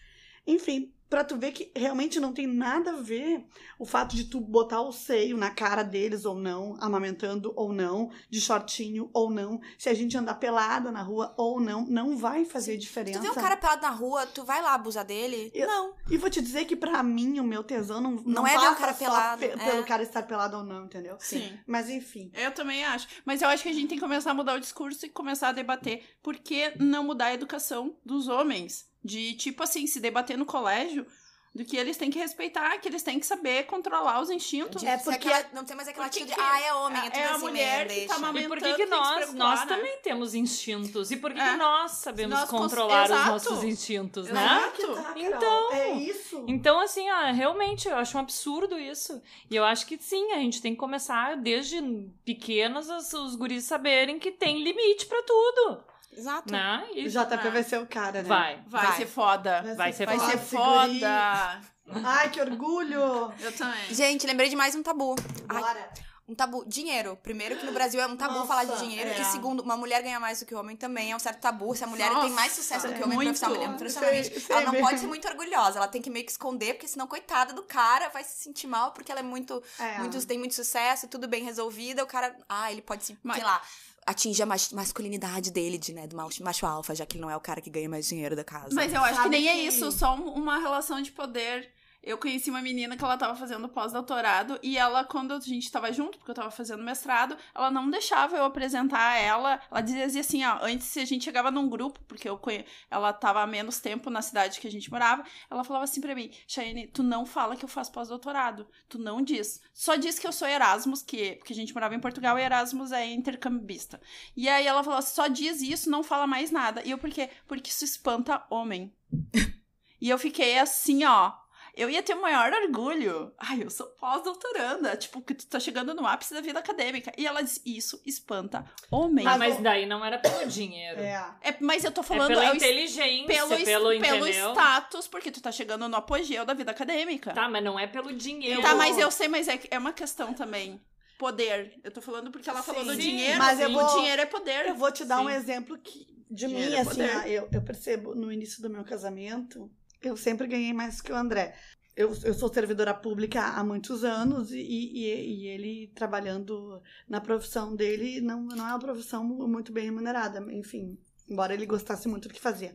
[0.46, 3.44] Enfim, pra tu ver que realmente não tem nada a ver
[3.78, 8.10] o fato de tu botar o seio na cara deles ou não, amamentando ou não,
[8.30, 12.44] de shortinho ou não, se a gente andar pelada na rua ou não, não vai
[12.44, 13.18] fazer diferença.
[13.18, 15.50] Tu vê um cara pelado na rua, tu vai lá abusar dele?
[15.52, 15.94] Eu- Não.
[16.08, 18.74] E vou te dizer que pra mim o meu tesão não, não, é ver um
[18.76, 19.56] cara pelado, pe- é.
[19.56, 21.16] pelo cara estar pelado ou não, entendeu?
[21.18, 21.58] Sim.
[21.66, 22.30] Mas enfim.
[22.34, 23.08] Eu também acho.
[23.24, 25.48] Mas eu acho que a gente tem que começar a mudar o discurso e começar
[25.48, 28.88] a debater por que não mudar a educação dos homens.
[29.02, 31.06] De, tipo assim, se debater no colégio
[31.52, 34.84] do que eles têm que respeitar, que eles têm que saber controlar os instintos.
[34.84, 37.24] É porque- aquela- não tem mais aquela atitude, que- ah, é homem, é tudo é
[37.24, 39.66] a assim mulher mesmo, que tá mamando- E por que, que nós, nós né?
[39.66, 41.10] também temos instintos?
[41.10, 41.50] E por que, É.
[41.50, 43.30] que nós sabemos Nós cons- controlar os Exato.
[43.32, 44.92] nossos instintos, Exato.
[44.94, 45.02] né?
[45.02, 45.16] Carol.
[45.16, 45.72] Então.
[45.72, 46.44] É isso.
[46.46, 49.20] Então, assim, ó, realmente, eu acho um absurdo isso.
[49.50, 51.80] E eu acho que sim, a gente tem que começar desde
[52.24, 55.82] pequenos os, os guris saberem que tem limite pra tudo,
[56.16, 56.52] Exato.
[56.52, 56.86] né?
[56.94, 57.50] E O JP Ah.
[57.50, 58.28] vai ser o cara, né?
[58.28, 58.60] vai.
[58.66, 58.96] Vai, Vai.
[58.96, 59.62] ser foda.
[59.76, 60.30] Vai ser Vai foda.
[60.30, 61.00] ser Esse guri.
[61.00, 61.60] foda.
[62.04, 63.32] Ai, que orgulho!
[63.40, 63.92] Eu também.
[63.94, 65.16] Gente, lembrei de mais um tabu.
[65.48, 65.90] Ai, Bora.
[66.28, 66.64] um tabu.
[66.64, 67.18] Dinheiro.
[67.20, 69.10] Primeiro, que no Brasil é um tabu Nossa, falar de dinheiro.
[69.10, 69.20] é.
[69.20, 71.74] E segundo, uma mulher ganha mais do que o homem também é um certo tabu.
[71.74, 73.28] Se a mulher Nossa, tem mais sucesso do que o homem muito.
[73.38, 75.78] profissionalmente, profissionalmente Sei- sei ela não pode ser muito orgulhosa.
[75.78, 78.92] Ela tem que meio que esconder, porque senão, coitada do cara, vai se sentir mal
[78.92, 79.60] porque ela é muito.
[79.80, 79.98] É.
[79.98, 82.04] muito tem muito sucesso, tudo bem resolvida.
[82.04, 82.36] O cara.
[82.48, 83.18] Ah, ele pode se.
[83.24, 83.60] Mas- Sei lá.
[84.06, 87.30] Atingir a mas- masculinidade dele, de, né, do macho, macho alfa, já que ele não
[87.30, 88.74] é o cara que ganha mais dinheiro da casa.
[88.74, 91.70] Mas eu acho que Sabe nem é que- isso, só um- uma relação de poder.
[92.02, 95.92] Eu conheci uma menina que ela tava fazendo pós-doutorado e ela, quando a gente tava
[95.92, 99.60] junto, porque eu tava fazendo mestrado, ela não deixava eu apresentar ela.
[99.70, 102.64] Ela dizia assim, ó, antes a gente chegava num grupo, porque eu conhe...
[102.90, 106.14] ela tava há menos tempo na cidade que a gente morava, ela falava assim pra
[106.14, 109.60] mim, Chayane, tu não fala que eu faço pós-doutorado, tu não diz.
[109.74, 112.92] Só diz que eu sou Erasmus, que porque a gente morava em Portugal e Erasmus
[112.92, 114.00] é intercambista.
[114.36, 116.82] E aí ela falou, só diz isso, não fala mais nada.
[116.84, 117.28] E eu, por quê?
[117.46, 118.92] Porque isso espanta homem.
[120.00, 121.32] e eu fiquei assim, ó.
[121.76, 123.32] Eu ia ter o maior orgulho.
[123.38, 124.96] Ai, eu sou pós-doutoranda.
[124.96, 127.12] Tipo, que tu tá chegando no ápice da vida acadêmica.
[127.16, 129.26] E ela disse, isso espanta homem.
[129.26, 131.00] Ah, Mas daí não era pelo dinheiro.
[131.00, 131.56] É, É.
[131.60, 135.52] Mas eu tô falando pela é es- inteligência, pelo, pelo, pelo status, porque tu tá
[135.52, 137.32] chegando no apogeu da vida acadêmica.
[137.32, 138.60] Tá, mas não é pelo dinheiro.
[138.62, 140.80] Tá, mas eu sei, mas é, é uma questão também.
[141.18, 141.78] Poder.
[141.84, 142.86] Eu tô falando porque ela falou Sim.
[142.88, 143.38] do Sim, dinheiro.
[143.38, 144.66] mas eu o vou- dinheiro é poder.
[144.66, 145.34] Eu vou te dar um Sim.
[145.34, 148.84] exemplo que, de Dinheiro mim, é assim, ó, eu, eu percebo no início do meu
[148.84, 149.70] casamento,
[150.02, 151.54] eu sempre ganhei mais que o André.
[151.96, 157.74] Eu, eu sou servidora pública há muitos anos e, e, e ele trabalhando na profissão
[157.74, 162.34] dele não, não é uma profissão muito bem remunerada, enfim, embora ele gostasse muito do
[162.34, 162.74] que fazia.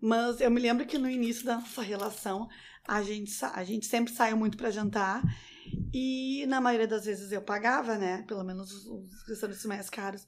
[0.00, 2.48] Mas eu me lembro que no início da nossa relação,
[2.86, 5.22] a gente, a gente sempre saiu muito para jantar
[5.92, 8.24] E na maioria das vezes eu pagava, né?
[8.28, 10.26] Pelo menos os, os restaurantes mais caros.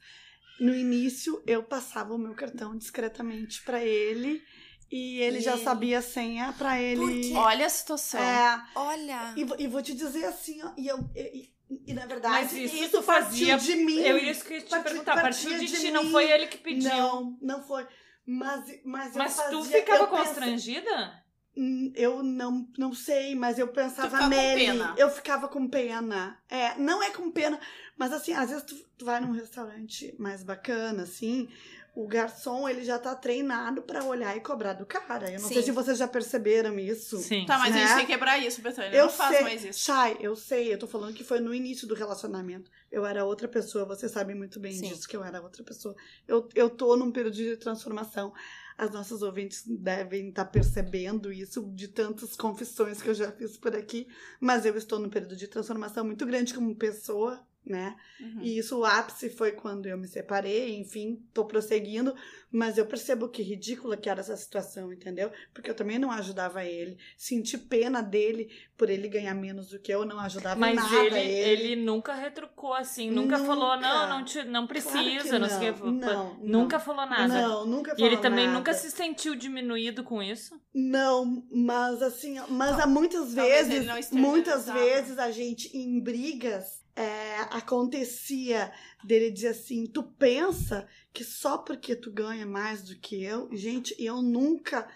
[0.60, 4.42] No início, eu passava o meu cartão discretamente pra ele.
[4.90, 5.64] E ele E já ele?
[5.64, 7.34] sabia a senha pra ele.
[7.34, 8.20] Olha a situação.
[8.20, 9.34] É, Olha.
[9.36, 12.34] e, vou- e vou te dizer assim, ó, e, eu, e, e- e na verdade,
[12.44, 13.98] Mas isso isso, tu fazia- partiu de mim.
[14.00, 15.20] Eu isso que eu ia te Parti- perguntar.
[15.20, 16.10] Partiu de de ti, não mim.
[16.10, 16.88] foi ele que pediu.
[16.90, 17.86] Não, não foi.
[18.24, 21.22] Mas, mas, eu Mas tu fazia- ficava constrangida?
[21.56, 24.80] Hum, Eu não, não sei, mas eu pensava nele.
[24.96, 26.38] Eu ficava com pena.
[26.48, 27.58] É, não é com pena,
[27.96, 31.48] mas assim, às vezes tu, tu vai num restaurante mais bacana, assim,
[31.94, 35.28] o garçom, ele já tá treinado pra olhar e cobrar do cara.
[35.30, 35.54] Eu não Sim.
[35.54, 37.18] sei se vocês já perceberam isso.
[37.18, 37.44] Sim.
[37.44, 37.96] Tá, mas a gente Né?
[37.96, 38.96] tem que quebrar isso, Betânia.
[38.96, 39.80] Eu não faz mais isso.
[39.84, 42.70] Chay, eu sei, eu tô falando que foi no início do relacionamento.
[42.90, 44.88] Eu era outra pessoa, vocês sabem muito bem Sim.
[44.88, 45.94] disso, que eu era outra pessoa.
[46.26, 48.32] Eu, eu tô num período de transformação.
[48.76, 53.74] As nossas ouvintes devem estar percebendo isso de tantas confissões que eu já fiz por
[53.74, 54.06] aqui,
[54.40, 57.94] mas eu estou num período de transformação muito grande como pessoa, né?
[58.20, 58.40] Uhum.
[58.42, 62.14] E isso, o ápice foi quando eu me separei, enfim, tô prosseguindo,
[62.50, 65.30] mas eu percebo que ridícula que era essa situação, entendeu?
[65.52, 69.92] Porque eu também não ajudava ele, senti pena dele por ele ganhar menos do que
[69.92, 71.62] eu, não ajudava Mas nada ele, ele.
[71.72, 73.46] ele nunca retrucou assim, nunca, Nunca.
[73.50, 75.82] falou, não, não, te, não Claro precisa, que não, sei o que.
[75.82, 76.84] não, não, Nunca não.
[76.84, 77.28] falou nada.
[77.28, 78.58] Não, nunca E ele falou também nada.
[78.58, 80.58] nunca se sentiu diminuído com isso?
[80.74, 87.42] Não, mas assim, mas há muitas vezes, não muitas vezes a gente em brigas é,
[87.50, 88.72] acontecia
[89.04, 93.94] dele dizer assim, tu pensa que só porque tu ganha mais do que eu, gente,
[94.02, 94.88] eu nunca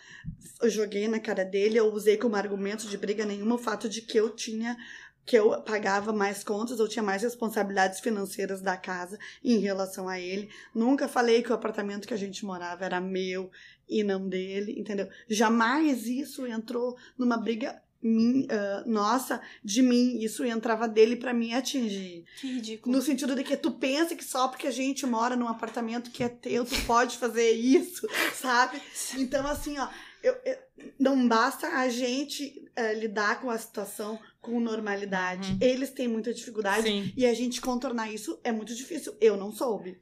[0.65, 4.19] joguei na cara dele, eu usei como argumento de briga nenhuma o fato de que
[4.19, 4.77] eu tinha
[5.25, 10.19] que eu pagava mais contas, eu tinha mais responsabilidades financeiras da casa em relação a
[10.19, 10.51] ele.
[10.75, 13.49] Nunca falei que o apartamento que a gente morava era meu
[13.89, 15.09] e não dele, entendeu?
[15.29, 21.55] Jamais isso entrou numa briga min- ah, nossa de mim, isso entrava dele pra me
[21.55, 22.25] atingir.
[22.41, 22.95] Que ridículo.
[22.97, 26.23] No sentido de que tu pensa que só porque a gente mora num apartamento que
[26.25, 28.81] é teu, tu pode fazer isso, sabe?
[29.17, 29.89] Então, assim, ó,
[30.23, 30.59] eu- eu-
[30.99, 35.53] não basta a gente eh, lidar com a situação com normalidade.
[35.53, 35.59] Uhum.
[35.61, 37.13] Eles têm muita dificuldade Sim.
[37.17, 39.15] e a gente contornar isso é muito difícil.
[39.21, 40.01] Eu não soube.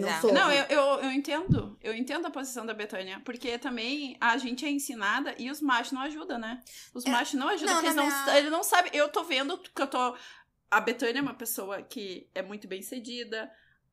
[0.00, 0.32] Pois não é.
[0.32, 1.78] Não, eu, eu, eu entendo.
[1.82, 3.20] Eu entendo a posição da Betânia.
[3.24, 6.60] Porque também a gente é ensinada e os machos não ajudam, né?
[6.92, 8.90] Os É, machos não ajudam, não, porque eles na não, minha- ele não sabe.
[8.92, 10.16] Eu tô vendo que eu tô.
[10.70, 13.50] A Betânia é uma pessoa que é muito bem sucedida.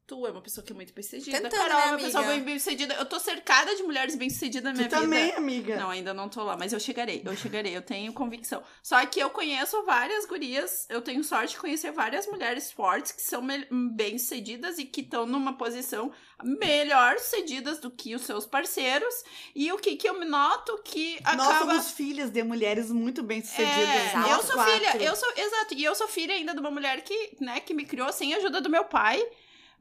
[0.08, 1.40] Tu é uma pessoa que é muito bem sucedida.
[1.40, 2.94] Tentando, Carol né, é uma pessoa bem bem sucedida.
[2.96, 5.02] Eu tô cercada de mulheres bem sucedidas na minha Tu vida.
[5.04, 5.78] também, amiga.
[5.78, 8.62] Não, ainda não tô lá, mas eu chegarei, eu chegarei, eu tenho convicção.
[8.84, 13.22] Só que eu conheço várias gurias, eu tenho sorte de conhecer várias mulheres fortes que
[13.22, 16.12] são me- bem sucedidas e que estão numa posição
[16.44, 19.14] melhor sucedidas do que os seus parceiros.
[19.56, 23.42] E o que que eu noto que Nós acaba somos filhas de mulheres muito bem
[23.42, 23.70] sucedidas.
[23.70, 24.74] é, eu sou Quatro.
[24.74, 27.74] filha, eu sou, exato, e eu sou filha ainda de uma mulher que, né, que
[27.74, 29.24] me criou sem a ajuda do meu pai.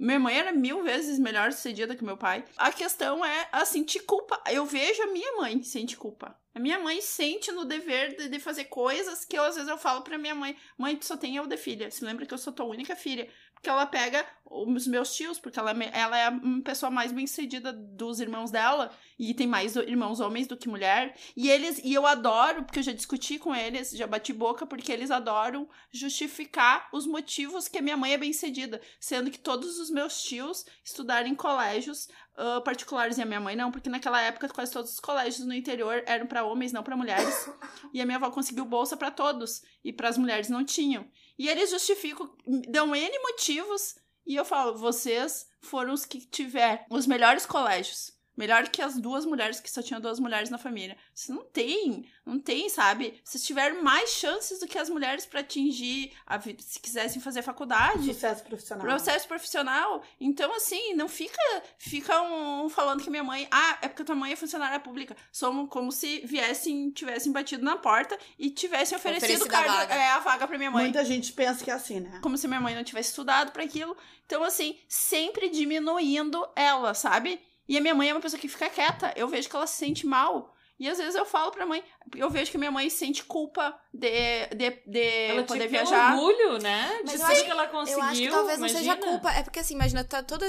[0.01, 2.43] Minha mãe era mil vezes melhor sucedida que meu pai.
[2.57, 4.43] A questão é, assim, te culpa.
[4.51, 6.35] Eu vejo a minha mãe sente culpa.
[6.55, 9.77] A minha mãe sente no dever de, de fazer coisas que eu, às vezes eu
[9.77, 11.91] falo pra minha mãe: mãe, tu só tem eu de filha.
[11.91, 13.29] Se lembra que eu sou tua única filha.
[13.61, 17.27] Porque ela pega os meus tios, porque ela, é ela é a pessoa mais bem
[17.27, 18.91] sucedida dos irmãos dela.
[19.19, 21.15] E tem mais irmãos homens do que mulher.
[21.37, 24.91] E eles, e eu adoro, porque eu já discuti com eles, já bati boca, porque
[24.91, 28.81] eles adoram justificar os motivos que a minha mãe é bem sucedida.
[28.99, 32.09] Sendo que todos os meus tios estudaram em colégios
[32.43, 35.53] ah, particulares e a minha mãe não, porque naquela época quase todos os colégios no
[35.53, 37.51] interior eram para homens, não para mulheres.
[37.93, 41.07] e a minha avó conseguiu bolsa para todos e para as mulheres não tinham.
[41.39, 42.31] E eles justificam,
[42.69, 48.13] dão N motivos e eu falo, vocês foram os que tiveram os melhores colégios.
[48.41, 50.97] Melhor que as duas mulheres, que só tinham duas mulheres na família.
[51.15, 53.21] Você não tem, não tem, sabe?
[53.23, 57.43] Vocês tiveram mais chances do que as mulheres para atingir a vida, se quisessem fazer
[57.43, 58.87] faculdade Sucesso profissional.
[58.87, 60.03] processo profissional.
[60.19, 61.39] Então, assim, não fica
[61.79, 65.17] ficam falando que minha mãe, ah, é porque tua mãe é funcionária pública.
[65.31, 69.95] Somos como se viessem, tivessem batido na porta e tivessem oferecido Oferecido a cargo- vaga.
[69.95, 70.85] é, a vaga pra minha mãe.
[70.85, 72.21] Muita gente pensa que é assim, né?
[72.23, 73.95] Como se minha mãe não tivesse estudado pra aquilo.
[74.25, 77.41] Então, assim, sempre diminuindo ela, sabe?
[77.71, 79.13] E a minha mãe é uma pessoa que fica quieta.
[79.17, 80.53] Eu vejo que ela se sente mal.
[80.79, 81.85] E às vezes eu falo pra mãe,
[82.17, 84.09] eu vejo que minha mãe sente culpa de,
[84.57, 86.15] de, de Ela poder tinha viajar.
[86.17, 87.01] orgulho, né?
[87.05, 87.99] De tudo acho- que ela conseguiu.
[87.99, 89.07] Eu acho que talvez não seja imagina.
[89.07, 89.31] culpa.
[89.33, 90.49] É porque assim, imagina, tá toda,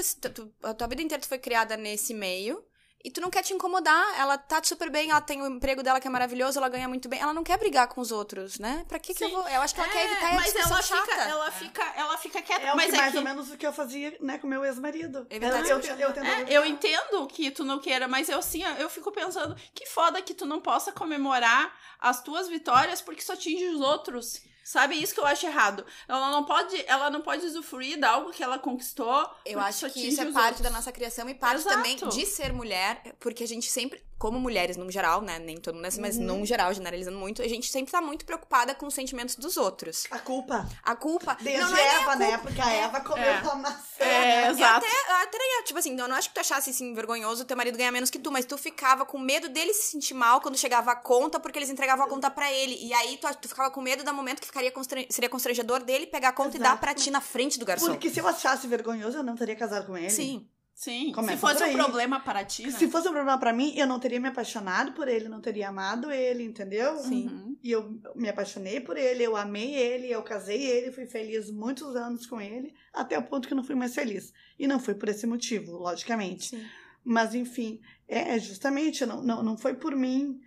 [0.64, 2.64] a tua vida inteira tu foi criada nesse meio.
[3.04, 4.18] E tu não quer te incomodar.
[4.20, 7.08] Ela tá super bem, ela tem o emprego dela que é maravilhoso, ela ganha muito
[7.08, 7.18] bem.
[7.20, 8.84] Ela não quer brigar com os outros, né?
[8.88, 9.34] Pra que que eu Sim.
[9.34, 9.48] vou...
[9.48, 11.02] Eu acho que ela quer É, evitar a mas discussão ela chata.
[11.10, 12.64] fica, ela fica, ela fica quieta.
[12.66, 14.46] É o mas que é mais que- ou menos o que eu fazia, né, com
[14.46, 15.26] meu ex-marido.
[15.28, 16.52] Evitar Eu, eu, eu, É, evitar.
[16.52, 20.32] eu entendo que tu não queira, mas eu assim, eu fico pensando, que foda que
[20.34, 24.40] tu não possa comemorar as tuas vitórias porque só atinge os outros.
[24.64, 24.94] Sabe?
[25.02, 25.84] Isso que eu acho errado.
[26.08, 29.28] Ela não pode, ela não pode usufruir de algo que ela conquistou.
[29.44, 30.60] Eu acho que isso é parte outros.
[30.62, 31.76] da nossa criação e parte Exato.
[31.76, 35.74] também de ser mulher, porque a gente sempre, como mulheres no geral, né, nem todo
[35.74, 36.24] mundo é assim, mas Uhum.
[36.38, 40.06] no geral, generalizando muito, a gente sempre tá muito preocupada com os sentimentos dos outros.
[40.10, 40.68] A culpa.
[40.82, 41.36] A culpa...
[41.40, 42.26] Desde não, não é Eva, né?
[42.30, 42.42] culpa.
[42.44, 43.36] Porque a Eva comeu É.
[43.38, 43.82] a maçã.
[43.98, 44.86] É, Eu exato.
[44.86, 47.76] até, eu até, tipo assim, eu não acho que tu achasse assim, vergonhoso teu marido
[47.78, 50.92] ganhar menos que tu, mas tu ficava com medo dele se sentir mal quando chegava
[50.92, 52.76] a conta, porque eles entregavam a conta pra ele.
[52.80, 56.06] E aí tu, tu ficava com medo do momento que ficaria constran- seria constrangedor dele
[56.06, 56.80] pegar a conta e dar Exato.
[56.82, 57.86] pra ti na frente do garçom.
[57.86, 60.10] Porque se eu achasse vergonhoso, eu não teria casado com ele.
[60.10, 60.46] Sim.
[60.74, 61.12] Sim.
[61.12, 62.70] Começa Se fosse um problema para ti, né?
[62.70, 65.68] Se fosse um problema pra mim, eu não teria me apaixonado por ele, não teria
[65.68, 66.96] amado ele, entendeu?
[66.98, 67.28] Sim.
[67.28, 67.56] Uhum.
[67.62, 71.94] E eu me apaixonei por ele, eu amei ele, eu casei ele, fui feliz muitos
[71.94, 74.32] anos com ele, até o ponto que eu não fui mais feliz.
[74.58, 76.48] E não foi por esse motivo, logicamente.
[76.48, 76.64] Sim.
[77.04, 80.40] Mas, enfim, é, é justamente, não, não, não foi por mim.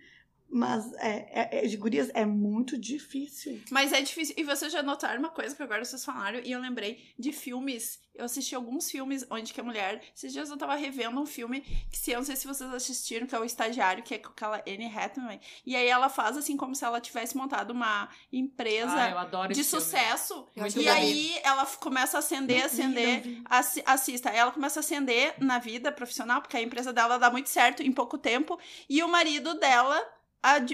[0.48, 1.28] Mas, é,
[1.58, 3.60] é, é, de gurias, é muito difícil.
[3.70, 4.34] Mas é difícil.
[4.38, 8.00] E vocês já notaram uma coisa que agora vocês falaram, e eu lembrei de filmes.
[8.14, 10.00] Eu assisti alguns filmes onde que a mulher.
[10.16, 13.26] Esses dias eu tava revendo um filme que, se eu não sei se vocês assistiram,
[13.26, 15.38] que é o Estagiário, que é com aquela Anne Hathaway.
[15.66, 19.52] E aí ela faz assim como se ela tivesse montado uma empresa Ah, eu adoro
[19.52, 20.48] de sucesso.
[20.76, 23.16] E aí ela começa a acender, Não acender.
[23.16, 23.42] não vi.
[23.44, 24.30] Assi- assista.
[24.30, 27.92] Ela começa a ascender na vida profissional, porque a empresa dela dá muito certo em
[27.92, 28.58] pouco tempo.
[28.88, 30.00] E o marido dela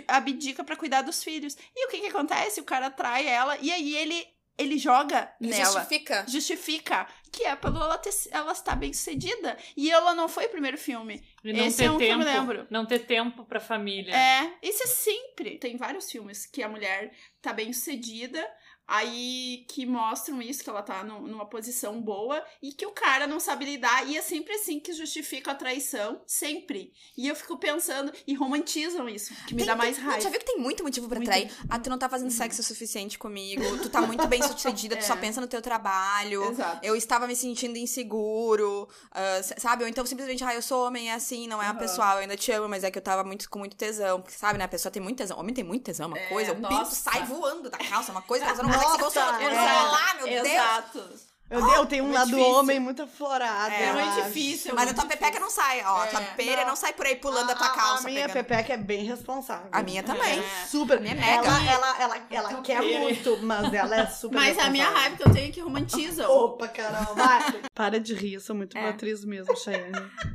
[0.09, 1.57] abdica pra cuidar dos filhos.
[1.75, 2.61] E o que que acontece?
[2.61, 4.27] O cara trai ela e aí ele,
[4.59, 5.65] ele joga Ele nela.
[5.81, 6.25] justifica.
[6.29, 9.57] Justifica que é pelo ela, ter, ela estar bem sucedida.
[9.77, 11.23] E ela não foi o primeiro filme.
[11.43, 12.67] E não Esse ter é um que eu tempo, me lembro.
[12.71, 14.15] Não ter tempo pra família.
[14.15, 15.59] É, isso é sempre.
[15.59, 18.47] Tem vários filmes que a mulher tá bem sucedida,
[18.87, 23.27] aí que mostram isso, que ela tá num- numa posição boa, e que o cara
[23.27, 26.93] não sabe lidar, e é sempre assim que justifica a traição, sempre.
[27.17, 30.21] E eu fico pensando, e romantizam isso, que me Tem- dá mais tem- raiva.
[30.21, 31.29] Já viu que tem muito motivo pra Muito.
[31.29, 31.51] trair?
[31.69, 35.05] Ah, tu não tá fazendo sexo o suficiente comigo, tu tá muito bem sucedida, tu
[35.05, 35.17] só É.
[35.17, 36.51] pensa no teu trabalho.
[36.51, 36.85] Exato.
[36.85, 39.85] Eu estava me sentindo inseguro, s- sabe?
[39.85, 41.79] Ou então simplesmente, ah, eu sou homem, é assim, não é a Aham.
[41.79, 44.21] pessoal, eu ainda te amo, mas é que eu tava muito, com muito tesão.
[44.21, 44.65] Porque, sabe, né?
[44.65, 45.39] A pessoa tem muito tesão.
[45.39, 46.53] Homem tem muito tesão, uma É, coisa.
[46.53, 46.95] O pinto nossa.
[46.95, 49.43] sai voando da calça, uma coisa que a pessoa não se Nossa, consolar.
[49.43, 49.49] é.
[49.49, 51.32] consolar, meu Deus.
[51.53, 52.51] Eu, eu tenho um muito lado difícil.
[52.55, 53.75] homem muito aflorado.
[53.75, 54.75] É eu muito difícil.
[54.75, 56.03] Mas a muito tua pepeca não sai, ó.
[56.03, 56.69] A tua É, pera não.
[56.69, 56.77] não.
[56.77, 58.09] sai por aí pulando a, a, tua calça.
[58.09, 58.45] A minha pegando.
[58.47, 59.69] pepeca é bem responsável.
[59.71, 60.39] A minha também.
[60.39, 60.67] É.
[60.67, 60.99] Super.
[60.99, 61.47] A minha é mega.
[61.47, 63.01] Ela, ela, ela, ela quer Topeira.
[63.01, 66.31] muito, mas ela é super Mas a minha raiva que eu tenho é que romantizam.
[66.33, 67.61] Opa, Carol, vai.
[67.75, 68.89] Para de rir, eu sou muito É.
[68.89, 69.93] atriz mesmo, Cheyenne.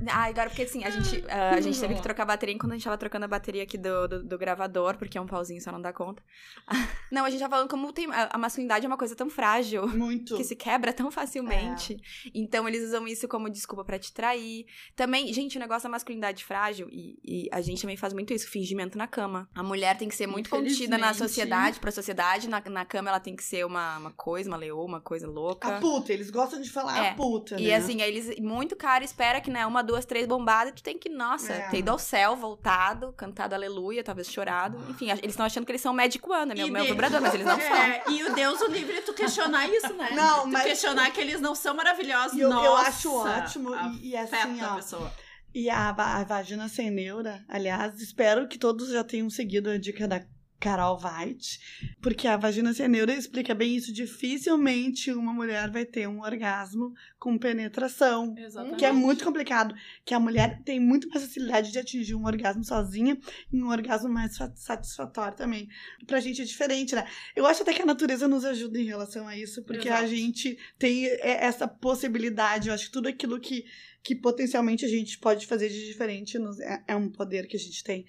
[0.09, 2.71] Ah, agora porque assim, a gente, ah, a gente teve que trocar a bateria enquanto
[2.71, 5.61] a gente tava trocando a bateria aqui do, do, do gravador, porque é um pauzinho,
[5.61, 6.21] só não dá conta.
[7.09, 9.87] Não, a gente tá falando como tem, a, a masculinidade é uma coisa tão frágil.
[9.87, 10.35] Muito.
[10.35, 11.97] Que se quebra tão facilmente.
[12.33, 14.65] Então, eles usam isso como desculpa pra te trair.
[14.95, 18.47] Também, gente, o negócio da masculinidade frágil, e, e a gente também faz muito isso,
[18.49, 19.49] fingimento na cama.
[19.55, 22.49] A mulher tem que ser muito contida na sociedade, pra sociedade.
[22.49, 25.29] Na, na cama, ela tem que ser uma, uma coisa, uma leoa, uma coisa A
[25.29, 25.79] louca.
[25.79, 27.09] puta, eles gostam de falar É.
[27.09, 27.75] a puta, E né?
[27.75, 28.37] assim, aí eles.
[28.39, 31.69] Muito cara espera que, né, uma, duas, três bombadas, tu tem que, nossa, É.
[31.69, 34.77] ter ido ao céu, voltado, cantado aleluia, talvez chorado.
[34.89, 36.55] Enfim, eles estão achando que eles são Magic One, né?
[36.55, 37.75] Meu, E meu de- vibrador, mas eles não são.
[37.75, 40.11] É, e o Deus o livre é tu questionar isso, né?
[40.13, 42.37] Não, tu mas- questionar que eles não são maravilhosos.
[42.37, 43.75] Eu, eu Nossa, acho ótimo.
[44.01, 44.75] E, e assim, a ó.
[44.75, 45.13] pessoa.
[45.53, 50.07] E a, a vagina sem neura, aliás, espero que todos já tenham seguido a dica
[50.07, 50.21] da
[50.59, 51.59] Carol White,
[52.01, 53.93] porque a vagina sem neura explica bem isso.
[53.93, 58.33] Dificilmente uma mulher vai ter um orgasmo com penetração.
[58.37, 58.77] Exatamente.
[58.77, 59.75] Que é muito complicado.
[60.05, 63.17] Que a mulher tem muito mais facilidade de atingir um orgasmo sozinha
[63.51, 65.67] e um orgasmo mais sa- satisfatório também.
[66.05, 67.07] Pra gente é diferente, né?
[67.35, 70.07] Eu acho até que a natureza nos ajuda em relação a isso, porque a Exato.
[70.15, 72.67] gente tem essa possibilidade.
[72.67, 73.65] Eu acho que tudo aquilo que,
[74.03, 77.83] que potencialmente a gente pode fazer de diferente é, é um poder que a gente
[77.83, 78.05] tem.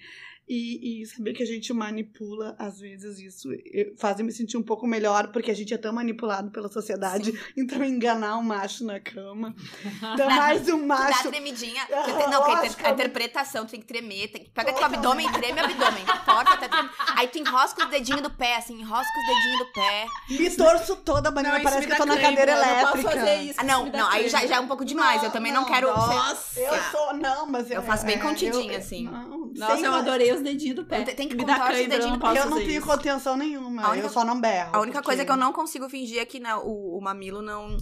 [0.51, 3.49] E, e saber que a gente manipula, às vezes, isso
[3.97, 7.31] faz eu me sentir um pouco melhor, porque a gente é tão manipulado pela sociedade.
[7.55, 9.53] Então, enganar um macho na cama.
[10.13, 11.29] Então, mais um Tu dá a macho.
[11.29, 11.83] tremidinha.
[11.93, 14.27] Ah, tem- não, a, lógico, inter- a eu- interpretação, tu tem que tremer.
[14.29, 16.03] Tem que, pega teu abdômen, treme o abdômen.
[16.25, 16.89] Forte até treme.
[17.15, 20.07] Aí tu enrosca os dedinhos do pé, assim, enrosca os dedinhos do pé.
[20.29, 22.91] Me torço toda, banana, isso parece que eu tô na cãibra, cadeira eu não elétrica.
[22.91, 23.59] posso fazer isso.
[23.59, 25.21] Ah, não, dá não, aí já, já é um pouco demais.
[25.23, 25.87] eu também não, quero.
[25.89, 26.59] Nossa!
[26.59, 29.03] Eu sou, não, mas Eu faço bem é, contidinho, eu- assim.
[29.05, 31.03] Não, Nossa, sem- eu adorei os dedinhos do pé.
[31.03, 32.87] Tem- tem que me os cãibra, eu dedinhos não do Eu não tenho isso.
[32.87, 34.69] contenção nenhuma, única- eu só não berro.
[34.75, 37.41] A única coisa porque- que eu não consigo fingir é que né, o, o mamilo
[37.41, 37.77] não.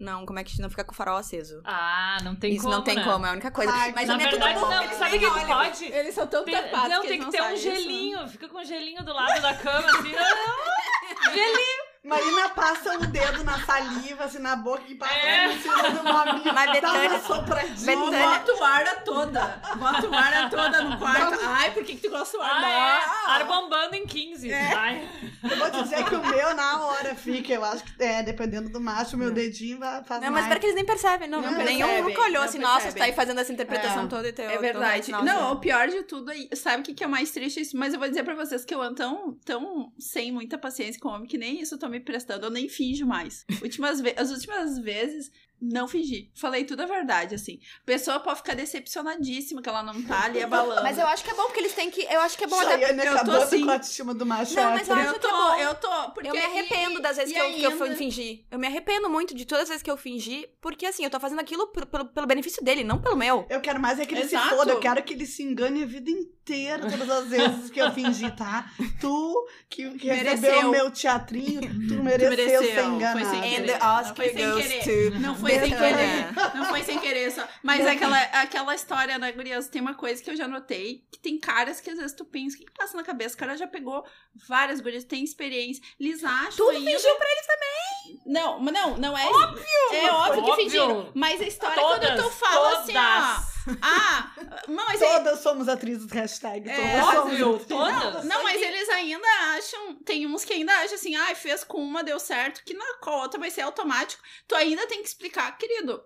[0.00, 1.60] Não, como é que não fica com o farol aceso?
[1.64, 3.02] Ah, não tem Isso como, não tem né?
[3.02, 3.72] como, é a única coisa.
[3.72, 4.96] Ai, Mas Na a minha é tudo verdade, bom, não.
[4.96, 5.46] Sabe o que olham.
[5.48, 5.84] pode?
[5.86, 7.64] Eles são tão Tem- tapados não, que tem eles que ter um sabem isso.
[7.64, 8.28] gelinho.
[8.28, 10.12] Fica com um gelinho do lado da cama, assim.
[10.14, 11.87] ah, gelinho.
[12.08, 15.52] Marina passa o dedo na saliva, assim, na boca e passa É.
[15.54, 16.54] em cima do mamilo.
[16.54, 17.92] Mas Betânia- sopradinha.
[17.92, 19.40] Eu Betânia- boto Arda toda.
[19.76, 21.38] Boto Arda toda no quarto.
[21.44, 22.66] Ai, por que, que tu gosta do Arda?
[22.66, 23.30] Ah, é.
[23.32, 24.50] Ar bombando em 15.
[24.52, 24.72] É.
[24.74, 25.08] Ai.
[25.42, 27.52] Eu vou te dizer que o meu, na hora, fica.
[27.52, 30.44] Eu acho que, é, dependendo do macho, o meu dedinho vai faz Não, mas mais.
[30.44, 31.28] espera que eles nem percebem.
[31.28, 32.98] Não, Não nenhum percebem, nunca olhou não assim, nossa, percebem.
[32.98, 34.08] tá aí fazendo essa interpretação É.
[34.08, 34.48] toda e teu.
[34.48, 35.06] É verdade.
[35.12, 37.60] teu- Não, o pior de tudo aí, sabe o que, que é mais triste?
[37.60, 41.00] Isso, Mas eu vou dizer pra vocês que eu ando tão, tão sem muita paciência
[41.00, 42.46] com homem que nem isso eu tô me prestando.
[42.46, 43.44] Eu nem finjo mais.
[43.62, 45.30] Últimas As últimas vezes,
[45.60, 46.30] não fingi.
[46.34, 47.58] Falei tudo a verdade, assim.
[47.82, 50.82] A pessoa pode ficar decepcionadíssima que ela não tá ali abalando.
[50.82, 52.02] Mas eu acho que é bom, porque eles têm que.
[52.02, 52.78] Eu acho que é bom até.
[52.78, 53.64] Chayane eu tô assim.
[53.64, 55.54] com a autoestima do macho Não, mas eu acho eu que é tô, bom.
[55.56, 58.46] eu tô, porque eu me arrependo das vezes que eu, que eu ainda- fui fingi.
[58.50, 61.18] Eu me arrependo muito de todas as vezes que eu fingi, porque assim, eu tô
[61.20, 63.46] fazendo aquilo pelo, pelo, pelo benefício dele, não pelo meu.
[63.50, 64.48] Eu quero mais é que ele Exato.
[64.48, 64.72] se foda.
[64.72, 68.30] Eu quero que ele se engane a vida inteira, todas as vezes que eu fingi,
[68.36, 68.70] tá?
[69.00, 73.30] Tu, que, que recebeu o meu teatrinho, tu mereceu, mereceu, ser foi enganado.
[73.30, 73.66] sem And querer.
[73.66, 75.10] the Não Oscar foi sem goes querer.
[75.12, 75.18] to.
[75.20, 76.32] Não foi sem Betânia.
[76.34, 76.54] querer.
[76.56, 77.46] Não foi sem querer só.
[77.62, 79.68] Mas é aquela, aquela história, né, Gurias?
[79.68, 82.56] Tem uma coisa que eu já notei: que tem caras que às vezes tu pensa,
[82.56, 83.34] o que, que passa na cabeça?
[83.34, 84.04] O cara já pegou
[84.48, 85.82] várias gurias, tem experiência.
[85.98, 86.56] Eles acham.
[86.56, 86.90] Tu ainda...
[86.90, 88.20] fingiu pra eles também!
[88.26, 89.24] Não, mas não, não é.
[89.26, 89.64] Óbvio!
[89.92, 90.64] É óbvio que Óbvio.
[90.64, 91.12] fingiram.
[91.14, 92.78] Mas a história é quando Todas, tu fala todas.
[92.84, 93.57] assim, ó.
[93.82, 94.32] Ah,
[94.66, 96.68] não, mas Todas somos atrizes, hashtag.
[96.68, 97.66] É, Todas Óbvio, somos.
[97.66, 98.24] todas.
[98.24, 99.94] Não, mas eles ainda acham.
[100.04, 103.10] Tem uns que ainda acham assim, ah, fez com uma, deu certo, que na com
[103.10, 104.22] a outra vai ser automático.
[104.46, 106.02] Tu ainda tem que explicar, querido.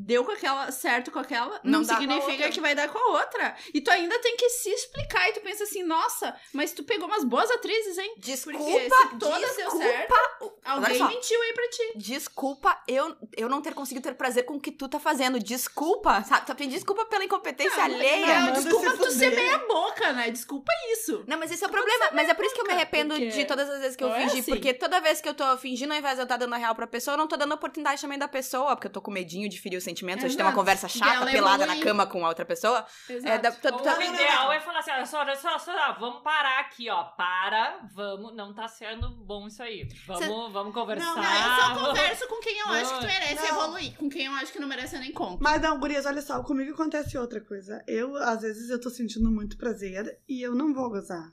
[0.00, 3.56] Deu com aquela, certo com aquela, não, Não significa que vai dar com a outra.
[3.74, 5.28] E tu ainda tem que se explicar.
[5.28, 8.14] E tu pensa assim, nossa, mas tu pegou umas boas atrizes, hein?
[8.18, 9.84] Desculpa, Porque se todas deu desculpa.
[9.84, 11.08] certo, alguém só.
[11.08, 11.92] mentiu aí pra ti.
[11.96, 15.38] Desculpa eu, eu não ter conseguido ter prazer com o que tu tá fazendo.
[15.40, 16.46] Desculpa, sabe?
[16.46, 18.40] Tu pedindo desculpa pela incompetência Não, alheia.
[18.42, 20.30] não, desculpa se tu ser meia boca, né?
[20.30, 21.24] Desculpa isso.
[21.26, 22.10] Não, mas esse é o problema.
[22.12, 24.08] Mas é por isso que eu me arrependo porque de todas as vezes que eu
[24.10, 24.40] não é fingi.
[24.40, 24.50] assim.
[24.52, 26.74] Porque toda vez que eu tô fingindo, ao invés de eu estar dando a real
[26.74, 28.76] pra pessoa, eu não tô dando a oportunidade também da pessoa.
[28.76, 30.58] Porque eu tô com medinho de ferir os sentimentos, ou de ter uma Exato.
[30.60, 32.84] conversa chata, ela pelada na cama com a outra pessoa.
[33.08, 33.28] Exato.
[33.32, 36.22] É, da, to- o ideal é falar assim, olha só, olha só, olha só, vamos
[36.22, 37.04] parar aqui, ó.
[37.04, 39.88] Para, vamos, não tá sendo bom isso aí.
[40.06, 41.06] Vamos, vamos conversar.
[41.06, 43.48] Não, não, eu só converso com quem eu acho que tu merece Não.
[43.62, 43.96] evoluir.
[43.96, 45.42] Com quem eu acho que não merece eu nem conto.
[45.42, 47.82] Mas não, gurias, olha só, comigo acontece outra coisa.
[47.86, 51.32] Eu, às vezes, eu tô sentindo muito prazer e eu não vou gozar.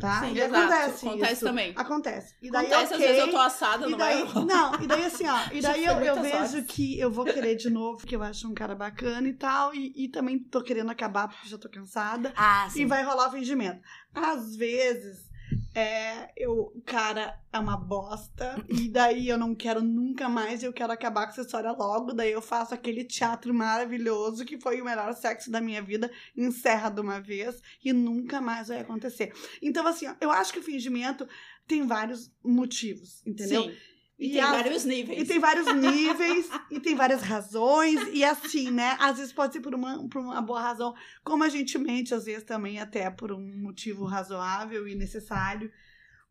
[0.00, 0.20] Tá?
[0.20, 0.54] Sim, e exato.
[0.56, 1.44] acontece Acontece isso.
[1.44, 1.72] também.
[1.76, 2.34] Acontece.
[2.42, 2.96] E daí, Acontece, ok.
[2.96, 4.44] às vezes eu tô assada, E não daí, vai.
[4.44, 6.64] não, e daí assim, ó, e daí eu, eu vejo horas.
[6.66, 9.92] que eu vou querer de novo, que eu acho um cara bacana e tal, e,
[9.96, 12.86] e também tô querendo acabar porque já tô cansada, Ah, e sim.
[12.86, 13.80] vai rolar o fingimento.
[14.14, 15.30] Às vezes,
[15.74, 20.72] é, eu, o cara é uma bosta, e daí eu não quero nunca mais, eu
[20.72, 24.84] quero acabar com essa história logo, daí eu faço aquele teatro maravilhoso que foi o
[24.84, 29.32] melhor sexo da minha vida, encerra de uma vez, e nunca mais vai acontecer.
[29.60, 31.26] Então, assim, eu acho que o fingimento
[31.66, 33.64] tem vários motivos, entendeu?
[33.64, 33.76] Sim.
[34.22, 35.20] E, E tem as- vários níveis.
[35.22, 38.96] E tem vários níveis, e tem várias razões, e assim, né?
[39.00, 40.94] Às vezes pode ser por uma, por uma boa razão,
[41.24, 45.70] como a gente mente, às vezes também até por um motivo razoável e necessário.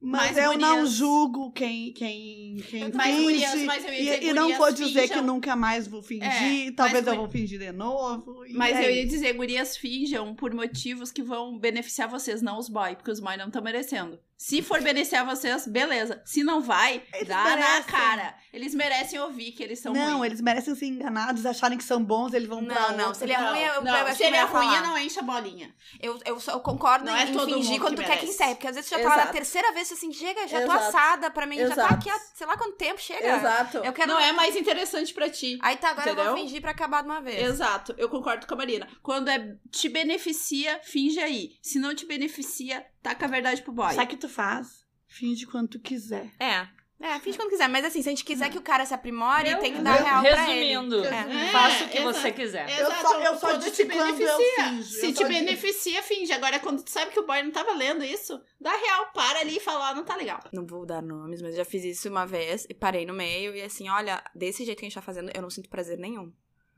[0.04, 3.22] Mas, Mas, eu não gurias- julgo quem, quem, quem Mas, finge.
[3.24, 5.24] gurias, mas eu ia dizer, e, e não vou dizer que finjam.
[5.24, 8.44] nunca mais vou fingir, É, talvez eu vou fingir de novo.
[8.56, 12.68] Mas é eu ia dizer, gurias finjam por motivos que vão beneficiar vocês, não os
[12.68, 14.18] boy, porque os boy não estão merecendo.
[14.44, 16.20] Se for beneficiar vocês, beleza.
[16.26, 17.84] Se não vai, Eles dá na merecem.
[17.84, 18.36] cara.
[18.52, 20.26] Eles merecem ouvir que eles são Não, ruins.
[20.32, 23.14] eles merecem ser enganados, acharem que são bons, eles vão pra Não, não.
[23.14, 24.82] Se ele é ruim, eu, eu não, acho se ele é eu ruim, falar.
[24.82, 25.72] não enche a bolinha.
[26.02, 28.34] Eu, eu, eu concordo Não é em fingir mundo quando que tu quer que merece.
[28.34, 28.56] encerre.
[28.56, 29.28] Porque às vezes tu já tá lá Exato.
[29.28, 30.86] na terceira vez, assim, chega, já tô Exato.
[30.88, 31.94] assada pra mim, já tá Exato.
[31.94, 33.38] aqui há sei lá quanto tempo, chega.
[33.38, 33.78] Exato.
[33.78, 35.60] Eu quero- Não é mais interessante pra ti.
[35.62, 36.32] Aí tá, agora eu Entendeu?
[36.34, 37.48] vou fingir pra acabar de uma vez.
[37.48, 38.88] Exato, eu concordo com a Marina.
[39.04, 41.52] Quando é te beneficia, finge aí.
[41.62, 43.94] Se não te beneficia, taca a verdade pro boy.
[43.94, 44.86] Sabe o que tu faz?
[45.08, 46.32] Finge quando tu quiser.
[46.40, 46.68] É.
[47.04, 47.68] É, finge quando quiser.
[47.68, 49.96] Mas assim, se a gente quiser que o cara se aprimore, Eu- tem que dar
[49.96, 50.68] real pra ele.
[50.70, 51.50] Resumindo, É.
[51.52, 52.34] faça o que É, você exato.
[52.36, 52.80] quiser.
[52.80, 54.64] Eu só- eu só quando te quando eu beneficia.
[54.70, 56.32] finjo, Se eu te beneficia, finge.
[56.32, 59.58] Agora, quando tu sabe que o boy não tá valendo isso, dá real, para ali
[59.58, 60.40] e fala, "Ah, não tá legal.
[60.54, 63.64] Não vou dar nomes, mas já fiz isso uma vez e parei no meio e
[63.64, 66.32] assim, olha, desse jeito que a gente tá fazendo, eu não sinto prazer nenhum.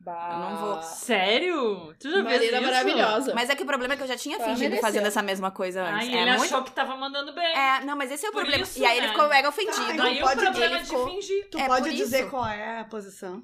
[0.06, 0.82] Eu não vou.
[0.82, 1.94] Sério?
[2.00, 2.62] Tu já fez Marina isso?
[2.62, 3.34] maravilhosa.
[3.34, 5.52] Mas é que o problema é que eu já tinha Tá fingido fazendo essa mesma
[5.52, 6.10] coisa antes.
[6.10, 6.44] Ai, é ele muito.
[6.46, 7.46] achou que tava mandando bem.
[7.56, 8.64] É, não, mas esse é o Por problema.
[8.64, 9.14] isso, e aí ele né?
[9.14, 9.76] ficou mega ofendido.
[9.76, 11.48] Tá, Daí Não pode- o problema ele de ficou- fingir.
[11.50, 12.30] Tu É pode dizer isso.
[12.30, 13.42] qual é a posição?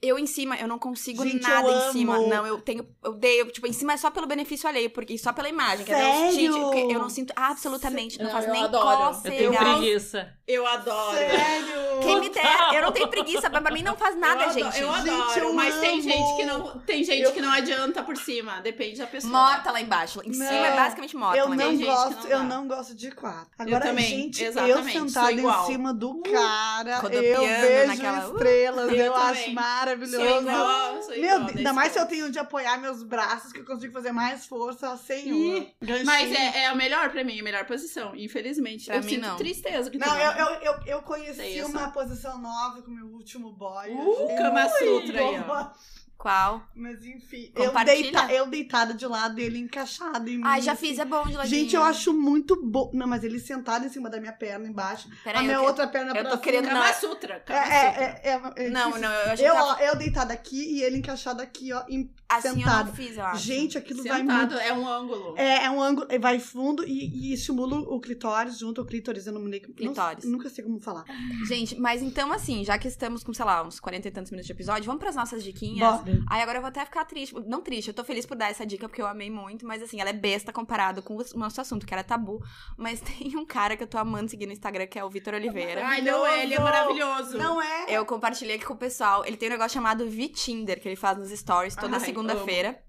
[0.00, 2.18] Eu em cima, eu não consigo Gente, nada eu em cima.
[2.18, 2.86] Não, eu tenho.
[3.02, 5.84] Eu dei, eu, tipo, em cima é só pelo benefício alheio, porque só pela imagem.
[5.84, 6.60] Quer dizer, Sério?
[6.60, 8.86] porque eu não sinto absolutamente, não, Não, faz eu nem adoro.
[9.16, 9.70] Eu tenho cócega.
[9.76, 10.32] preguiça.
[10.46, 11.16] Eu adoro.
[11.16, 12.00] Sério?
[12.02, 14.80] Quem me dera, eu não tenho preguiça, pra mim não faz nada, eu gente.
[14.80, 16.10] Eu adoro, eu mas tem amo.
[16.10, 19.32] gente que não tem gente Eu- que não adianta por cima, depende da pessoa.
[19.32, 20.20] Morta lá embaixo.
[20.24, 21.38] Em cima é Não, basicamente morta.
[21.38, 23.50] Eu não Tem gosto, não eu não gosto de quatro.
[23.58, 28.32] Agora, também, gente, eu sentada sou em cima do cara, eu rodopiando vejo naquela- uh,
[28.32, 30.16] estrelas, eu, eu acho maravilhoso.
[30.26, 33.52] Sou igual, sou Meu igual, Deus, ainda mais se eu tenho onde apoiar meus braços,
[33.52, 36.06] que eu consigo fazer mais força sem um ganchinho.
[36.06, 38.86] Mas é, é a melhor pra mim, a melhor posição, infelizmente.
[38.86, 39.36] Pra eu mim, sinto não.
[39.36, 43.06] tristeza que Não, eu, eu, eu, eu conheci eu uma posição nova com o meu
[43.06, 43.90] último boy.
[43.90, 45.70] Uh, Kama Sutra aí, ó.
[46.18, 46.62] Qual?
[46.74, 48.02] Mas enfim, eu, Compartilha.
[48.10, 50.42] deita, eu deitada de lado e ele encaixado em mim.
[50.44, 50.88] Ai, já assim.
[50.88, 51.60] fiz, é bom de ladinho.
[51.62, 52.90] Gente, eu acho muito bom.
[52.94, 55.08] Não, mas ele sentado em cima da minha perna embaixo.
[55.22, 56.40] Peraí, a minha eu que- outra perna eu pra tô cima.
[56.42, 57.74] querendo- Kama Não, Sutra, É, Kama Sutra.
[57.76, 59.08] é, é, é, é Não, difícil.
[59.08, 59.82] não, eu achei Eu, que ó, tava...
[59.84, 62.86] eu deitada aqui e ele encaixado aqui, ó, em- assim eu sentado.
[62.88, 63.42] não fiz, eu acho.
[63.44, 64.54] Gente, aquilo vai muito.
[64.54, 65.34] Sentado é um ângulo.
[65.36, 69.26] É, é um ângulo, é, vai fundo e, e estimula o clitóris junto ao clítoris,
[69.26, 69.68] eu não me lembro.
[69.68, 70.24] não- Clitóris.
[70.24, 71.04] nunca sei como falar.
[71.46, 74.46] Gente, mas então assim, já que estamos com, sei lá, uns 40 e tantos minutos
[74.46, 75.78] de episódio, vamos pras nossas diquinhas.
[76.00, 76.05] Bora.
[76.28, 77.34] Aí agora eu vou até ficar triste.
[77.46, 80.00] Não triste, eu tô feliz por dar essa dica, porque eu amei muito, mas assim,
[80.00, 82.42] ela é besta comparado com o nosso assunto, que era tabu.
[82.76, 85.34] Mas tem um cara que eu tô amando seguir no Instagram, que é o Vitor
[85.34, 85.86] Oliveira.
[85.86, 87.38] Ai, não, ele é maravilhoso.
[87.38, 87.86] Não é?
[87.88, 89.24] Eu compartilhei aqui com o pessoal.
[89.24, 92.85] Ele tem um negócio chamado Vitinder, que ele faz nos stories toda Ai, segunda-feira.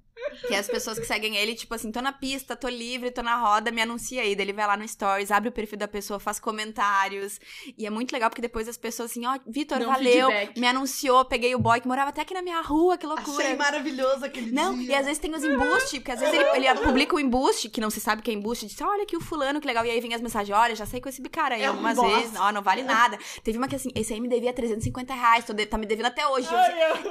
[0.47, 3.36] Que as pessoas que seguem ele, tipo assim, tô na pista, tô livre, tô na
[3.36, 4.36] roda, me anuncia aí.
[4.36, 7.39] Daí ele vai lá no stories, abre o perfil da pessoa, faz comentários.
[7.78, 10.59] E é muito legal porque depois as pessoas assim, ó, Vitor, Dá um valeu, feedback.
[10.59, 13.43] me anunciou, peguei o boy que morava até aqui na minha rua, que loucura.
[13.45, 14.91] Achei maravilhoso aquele Não, dia.
[14.91, 17.82] e às vezes tem os embuste, porque às vezes ele, ele publica o embuste, que
[17.82, 19.86] não se sabe que é embuste, diz, olha aqui o fulano, que legal.
[19.86, 21.95] E aí vem as mensagens, olha, já sei com esse cara aí É um algumas
[21.95, 22.18] bosta.
[22.20, 23.18] vezes, ó, não vale nada.
[23.43, 26.05] Teve uma que assim, esse aí me devia 350 reais, tô de- tá me devendo
[26.07, 26.47] até hoje.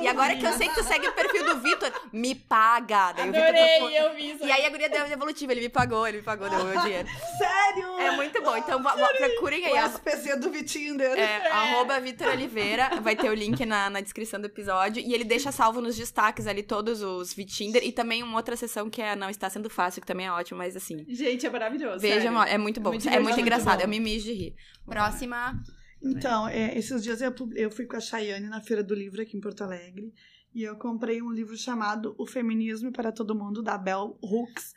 [0.00, 2.95] e agora que eu sei que tu segue o perfil do Vitor, me paga.
[3.05, 4.44] Adorei, propô- eu vi isso.
[4.44, 6.80] E aí a guria deu devolutiva, ele me pagou, ele me pagou, deu o meu
[6.82, 7.09] dinheiro.
[7.38, 7.99] Sério?
[7.99, 9.72] É muito bom, então procurem aí.
[9.72, 9.86] O ó.
[9.86, 11.18] SPC do Vitinder.
[11.18, 15.03] É, arroba Vitor Oliveira, vai ter o link na, na descrição do episódio.
[15.03, 17.82] E ele deixa salvo nos destaques ali todos os Vitinder.
[17.84, 20.59] E também uma outra sessão que é Não Está Sendo Fácil, que também é ótimo,
[20.59, 21.05] mas assim.
[21.09, 22.01] Gente, é maravilhoso.
[22.01, 22.38] Veja, sério.
[22.42, 22.90] é muito bom.
[22.90, 23.78] Muito é muito engraçado.
[23.78, 24.55] muito Eu me mijo de rir.
[24.86, 25.61] Próxima.
[26.03, 29.36] Então, é, esses dias eu, eu fui com a Chayane na Feira do Livro aqui
[29.36, 30.12] em Porto Alegre.
[30.57, 34.72] E eu comprei um livro chamado O Feminismo para Todo Mundo, da Bell Hooks.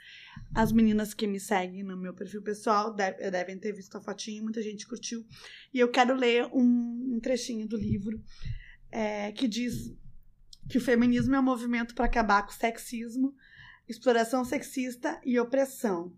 [0.53, 4.43] As meninas que me seguem no meu perfil pessoal deve- devem ter visto a fotinha,
[4.43, 5.25] muita gente curtiu.
[5.73, 8.21] E eu quero ler um, um trechinho do livro
[8.91, 9.95] é, que diz
[10.67, 13.33] que o feminismo é um movimento para acabar com o sexismo,
[13.87, 16.13] exploração sexista e opressão.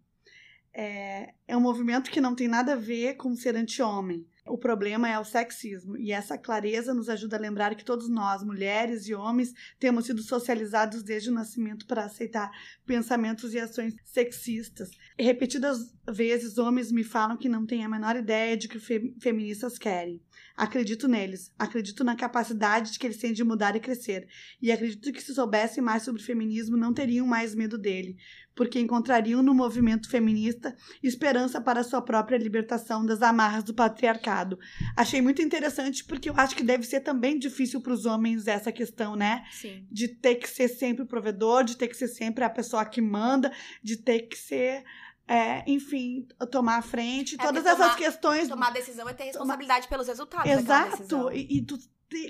[0.73, 4.25] É, é um movimento que não tem nada a ver com ser anti-homem.
[4.45, 8.43] O problema é o sexismo, e essa clareza nos ajuda a lembrar que todos nós,
[8.43, 12.49] mulheres e homens, temos sido socializados desde o nascimento para aceitar
[12.85, 14.89] pensamentos e ações sexistas.
[15.17, 19.77] Repetidas vezes, homens me falam que não têm a menor ideia de que fe- feministas
[19.77, 20.19] querem.
[20.55, 24.27] Acredito neles, acredito na capacidade de que eles têm de mudar e crescer,
[24.61, 28.17] e acredito que se soubessem mais sobre o feminismo, não teriam mais medo dele,
[28.53, 34.59] porque encontrariam no movimento feminista esperança para a sua própria libertação das amarras do patriarcado.
[34.95, 38.71] Achei muito interessante porque eu acho que deve ser também difícil para os homens essa
[38.71, 39.43] questão, né?
[39.51, 39.87] Sim.
[39.89, 43.01] De ter que ser sempre o provedor, de ter que ser sempre a pessoa que
[43.01, 43.51] manda,
[43.81, 44.83] de ter que ser,
[45.27, 48.47] é, enfim, tomar a frente, É, todas essas tomar- questões.
[48.49, 50.87] Tomar decisão é ter responsabilidade pelos resultados decisão.
[50.87, 51.77] Exato, e, e tu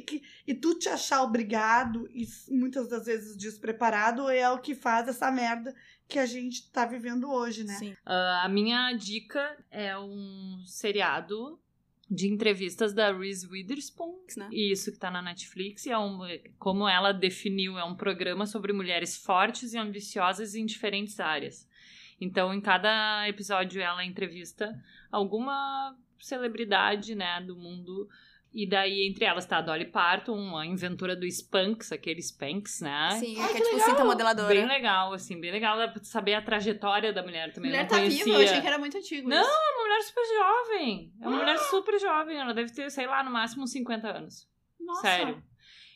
[0.05, 5.07] que, e tu te achar obrigado e muitas das vezes despreparado é o que faz
[5.07, 5.73] essa merda
[6.07, 7.73] que a gente tá vivendo hoje, né?
[7.73, 7.95] Sim.
[8.05, 11.59] Ah, a minha dica é um seriado
[12.07, 14.19] de entrevistas da Reese Witherspoon.
[14.37, 14.49] Né?
[14.51, 15.85] Isso que tá na Netflix.
[15.87, 16.19] E é um,
[16.59, 21.65] como ela definiu, é um programa sobre mulheres fortes e ambiciosas em diferentes áreas.
[22.21, 24.71] Então, em cada episódio, ela entrevista
[25.11, 28.07] alguma celebridade, né, do mundo.
[28.53, 33.11] E daí, entre elas, tá a Dolly Parton, a inventora do Spanx, aquele Spanx, né?
[33.19, 33.89] Sim, Ai, que é que tipo legal.
[33.89, 34.53] cinta modeladora.
[34.53, 37.71] Bem legal, assim, bem legal dá pra saber a trajetória da mulher também.
[37.71, 38.25] Mulher eu tá não conhecia.
[38.25, 39.27] viva, eu achei que era muito antigo.
[39.27, 39.49] Não, isso.
[39.49, 41.13] É uma mulher super jovem.
[41.21, 42.37] É uma mulher super jovem.
[42.37, 44.47] Ela deve ter, sei lá, no máximo uns 50 anos.
[44.79, 45.01] Nossa.
[45.01, 45.43] Sério.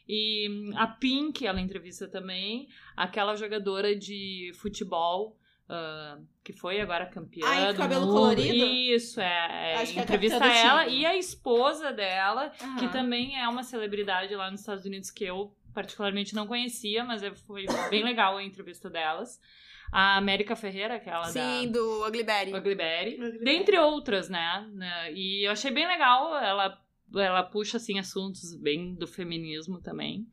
[0.07, 2.69] E hum, a Pink, ela entrevista também.
[2.95, 5.37] Aquela jogadora de futebol.
[5.67, 8.13] Ah, que foi agora campeã Ai, do cabelo mundo.
[8.13, 8.65] colorido?
[8.65, 9.73] Isso, é.
[9.73, 10.97] é Acho que é a entrevista capitã do ela time.
[10.99, 12.91] e a esposa dela, que Aham.
[12.91, 17.33] também é uma celebridade lá nos Estados Unidos que eu particularmente não conhecia, mas é-
[17.35, 19.39] foi bem legal a entrevista delas.
[19.91, 22.53] A América Ferreira, aquela Sim, da do Ugly Betty.
[22.53, 23.21] Ugly Betty.
[23.21, 24.67] Ugly Dentre outras, né?
[24.73, 25.11] né?
[25.13, 26.35] E eu achei bem legal.
[26.37, 26.81] Ela,
[27.15, 30.25] ela puxa, assim, assuntos bem do feminismo também.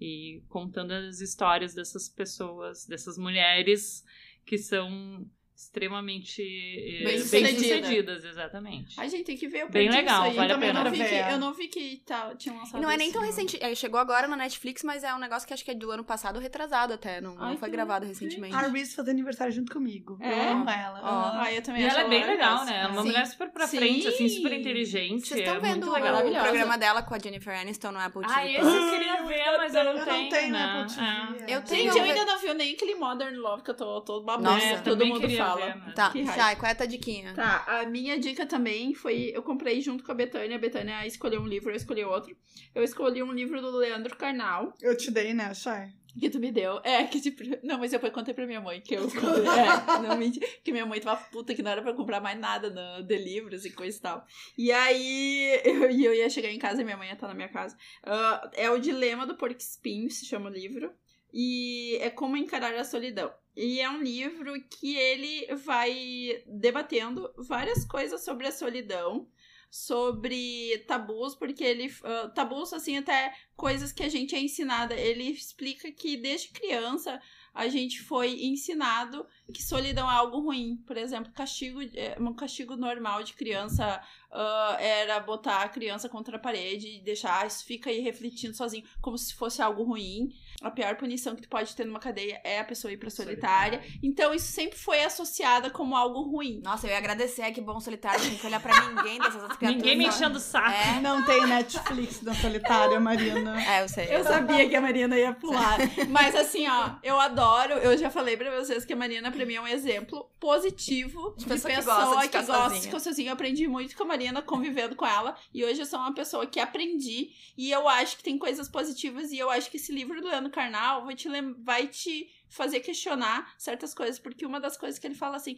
[0.00, 4.04] E contando as histórias dessas pessoas, dessas mulheres
[4.48, 7.58] que são extremamente eh, Bem bem sucedida.
[7.58, 8.98] sucedidas, exatamente.
[9.00, 10.36] A gente tem que ver, eu Bem legal, isso aí.
[10.36, 12.80] vale eu a pena não vi que, eu não vi que tá, tinha lançado E
[12.80, 13.58] não é nem tão recente.
[13.60, 16.04] É, chegou agora na Netflix, mas é um negócio que acho que é do ano
[16.04, 17.20] passado retrasado até.
[17.20, 18.54] Não, Ai, não foi gravado recentemente.
[18.54, 20.16] A Reese faz aniversário junto comigo.
[20.20, 20.30] É?
[20.32, 21.00] Eu amo ela.
[21.02, 22.76] Ah, eu também E ela é bem legal, né?
[22.78, 23.08] Ela é uma Sim.
[23.08, 23.78] mulher super pra Sim.
[23.78, 25.26] frente, assim, super inteligente.
[25.26, 28.32] Vocês é estão vendo muito o programa dela com a Jennifer Aniston no Apple TV?
[28.34, 30.64] Ah, esse eu queria ver, mas eu não Eu tenho, não tenho né?
[30.64, 31.52] Apple TV.
[31.52, 31.56] É.
[31.56, 34.50] Eu tenho- Gente, eu ainda não vi nem aquele Modern Love que eu tô, babando.
[34.50, 35.92] Nossa, eu todo mundo queria fala.
[35.94, 36.12] Tá.
[36.12, 37.34] Chay, qual é a tua diquinha?
[37.34, 39.30] Tá, a minha dica também foi.
[39.34, 40.56] Eu comprei junto com a Betânia.
[40.56, 42.36] A Betânia escolheu um livro, eu escolhi outro.
[42.74, 45.92] Eu escolhi um livro do Leandro Carnal, Eu te dei, né, Chay?
[46.18, 46.80] que tu me deu.
[46.82, 47.42] É, que tipo.
[47.62, 49.04] Não, mas eu contei pra minha mãe que eu.
[49.06, 50.40] é, não menti.
[50.62, 53.64] Que minha mãe tava puta que não era pra comprar mais nada no, de livros
[53.64, 54.24] e coisa e tal.
[54.56, 57.34] E aí eu, e eu ia chegar em casa e minha mãe ia estar na
[57.34, 57.76] minha casa.
[58.02, 60.92] Ah, é o Dilema do Porco Espinho, se chama o livro.
[61.32, 63.30] E é como encarar a solidão.
[63.60, 69.28] E é um livro que ele vai debatendo várias coisas sobre a solidão,
[69.68, 71.92] sobre tabus, porque ele.
[72.04, 74.94] ah, tabus, assim, até coisas que a gente é ensinada.
[74.94, 77.20] Ele explica que desde criança
[77.52, 80.76] a gente foi ensinado que solidão é algo ruim.
[80.86, 86.36] Por exemplo, castigo, é, um castigo normal de criança ah, era botar a criança contra
[86.36, 90.30] a parede e deixar, isso fica aí refletindo sozinho, como se fosse algo ruim.
[90.60, 93.80] A pior punição que tu pode ter numa cadeia é a pessoa ir pra solitária.
[94.02, 96.60] Então, isso sempre foi associada como algo ruim.
[96.62, 99.56] Nossa, eu ia agradecer, que bom solitário, não tem que olhar pra ninguém dessas outras
[99.56, 99.82] criaturas.
[99.82, 100.68] Ninguém me enchendo o saco.
[100.68, 103.62] É, Não tem Netflix na solitária, Marina.
[103.62, 104.08] é, eu sei.
[104.10, 105.78] Eu sabia que a Marina ia pular.
[106.10, 107.74] Mas assim, ó, eu adoro.
[107.74, 111.46] Eu já falei pra vocês que a Marina, pra mim, é um exemplo positivo de,
[111.46, 112.82] pessoa que pessoa, gosta de que ficar gosta de sozinha.
[112.82, 113.28] ficar sozinha.
[113.28, 115.36] Eu aprendi muito com a Marina convivendo com ela.
[115.54, 117.30] E hoje eu sou uma pessoa que aprendi.
[117.56, 119.30] E eu acho que tem coisas positivas.
[119.30, 121.28] E eu acho que esse livro do Leandro Carnal vai te,
[121.58, 124.18] vai te fazer questionar certas coisas.
[124.18, 125.56] Porque uma das coisas que ele fala assim.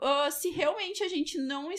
[0.00, 1.70] ah, se realmente a gente não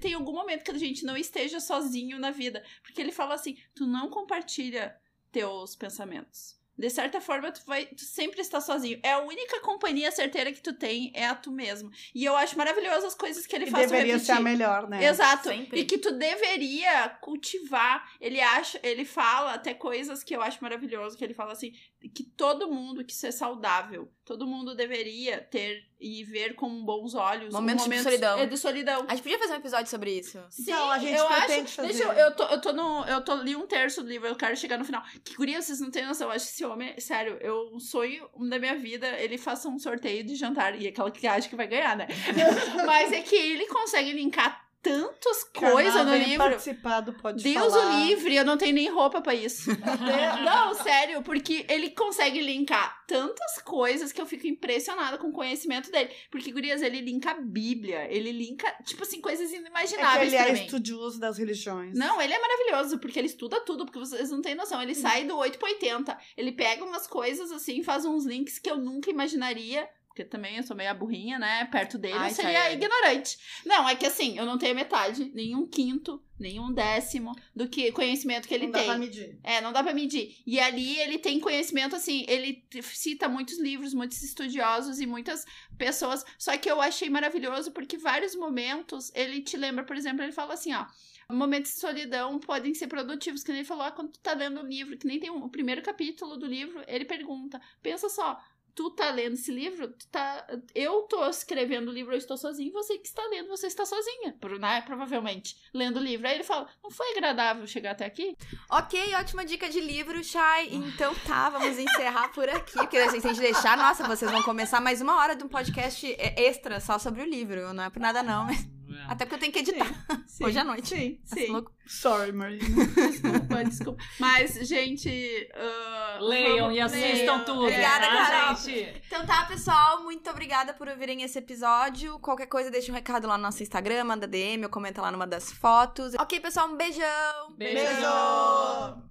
[0.00, 3.56] tem algum momento que a gente não esteja sozinho na vida, porque ele fala assim,
[3.74, 4.96] tu não compartilha
[5.30, 6.57] teus pensamentos.
[6.78, 9.00] De certa forma, tu vai, tu sempre está sozinho.
[9.02, 11.90] É a única companhia certeira que tu tem é a tu mesmo.
[12.14, 14.52] E eu acho maravilhoso as coisas que ele E faz deveria ser a repetir.
[14.58, 15.04] melhor, né?
[15.04, 15.48] Exato.
[15.48, 15.80] Sempre.
[15.80, 18.08] E que tu deveria cultivar.
[18.20, 21.72] Ele acha, ele fala até coisas que eu acho maravilhoso, que ele fala assim,
[22.14, 27.14] que todo mundo que isso é saudável, todo mundo deveria ter e ver com bons
[27.14, 28.38] olhos Momentos um de momento solidão.
[28.38, 29.06] é, de solidão.
[29.08, 30.38] A gente podia fazer um episódio sobre isso.
[30.50, 31.74] Sim, Então, a gente eu pretende acho.
[31.76, 31.88] fazer.
[31.88, 33.04] Deixa eu, eu tô, eu tô no.
[33.06, 35.02] Eu tô li um terço do livro, eu quero chegar no final.
[35.24, 36.28] Que guria, vocês não têm noção.
[36.28, 39.78] Eu acho que esse homem, sério, eu um sonho da minha vida, ele faça um
[39.78, 40.78] sorteio de jantar.
[40.80, 42.06] E aquela que acha que vai ganhar, né?
[42.86, 46.38] Mas é que ele consegue linkar tantas coisas no livro.
[46.38, 48.00] participar do Pode Deus Falar.
[48.00, 49.70] o livre, eu não tenho nem roupa pra isso.
[49.70, 49.74] É,
[50.44, 55.90] não, sério, porque ele consegue linkar tantas coisas que eu fico impressionada com o conhecimento
[55.90, 56.10] dele.
[56.30, 60.52] Porque, gurias, ele linka a Bíblia, ele linka, tipo assim, coisas É inimagináveis ele é
[60.52, 60.64] mim.
[60.64, 61.96] estudioso das religiões.
[61.96, 64.80] Não, ele é maravilhoso, porque ele estuda tudo, porque vocês não têm noção.
[64.82, 66.18] Ele sai do 8 para 80.
[66.36, 69.88] Ele pega umas coisas assim, faz uns links que eu nunca imaginaria.
[70.18, 71.64] Porque também eu sou meio a burrinha, né?
[71.66, 72.74] Perto dele Ai, eu seria Chayane.
[72.74, 73.38] ignorante.
[73.64, 77.68] Não, é que assim, eu não tenho metade, nem um quinto, nem um décimo do
[77.68, 78.88] que conhecimento que ele não dá tem.
[78.88, 79.38] pra medir.
[79.44, 80.36] É, não dá pra medir.
[80.44, 85.44] E ali ele tem conhecimento, assim, ele cita muitos livros, muitos estudiosos e muitas
[85.76, 86.24] pessoas.
[86.36, 90.54] Só que eu achei maravilhoso porque vários momentos ele te lembra, por exemplo, ele fala
[90.54, 90.84] assim, ó.
[91.30, 94.60] Momentos de solidão podem ser produtivos, que nem ele falou, ah, quando tu tá lendo
[94.62, 98.40] um livro, que nem tem um- o primeiro capítulo do livro, ele pergunta, pensa só,
[98.78, 102.72] tu tá lendo esse livro, tu tá, eu tô escrevendo o livro, eu estou sozinho,
[102.72, 106.28] você que está lendo, você está sozinha, né, provavelmente, lendo o livro.
[106.28, 108.36] Aí ele fala, não foi agradável chegar até aqui?
[108.70, 110.72] Ok, ótima dica de livro, Chay.
[110.72, 112.74] Então tá, vamos encerrar por aqui.
[112.74, 113.76] Porque a gente deixar.
[113.76, 117.26] Nossa, vocês vão começar mais uma hora de um podcast é, extra só sobre o
[117.26, 117.72] livro.
[117.72, 118.44] Não é por nada, não.
[118.44, 119.04] mas- É.
[119.12, 119.86] Até porque eu tenho que editar
[120.26, 120.88] Sim, hoje à noite.
[120.88, 121.46] Sim, Essa sim.
[121.52, 122.86] louco- Sorry, Marina.
[122.86, 124.04] Desculpa, desculpa.
[124.18, 125.48] Mas, gente.
[125.54, 127.44] ah, Leiam vamos- e assistam leiam.
[127.44, 127.62] tudo.
[127.62, 128.56] Obrigada, tá, Carol.
[128.56, 129.02] gente?
[129.06, 130.02] Então tá, pessoal.
[130.02, 132.18] Muito obrigada por ouvirem esse episódio.
[132.18, 135.26] Qualquer coisa, deixa um recado lá no nosso Instagram, manda DM ou comenta lá numa
[135.26, 136.14] das fotos.
[136.18, 137.54] Ok, pessoal, um beijão.
[137.56, 137.74] Beijo.
[137.84, 139.08] Beijo!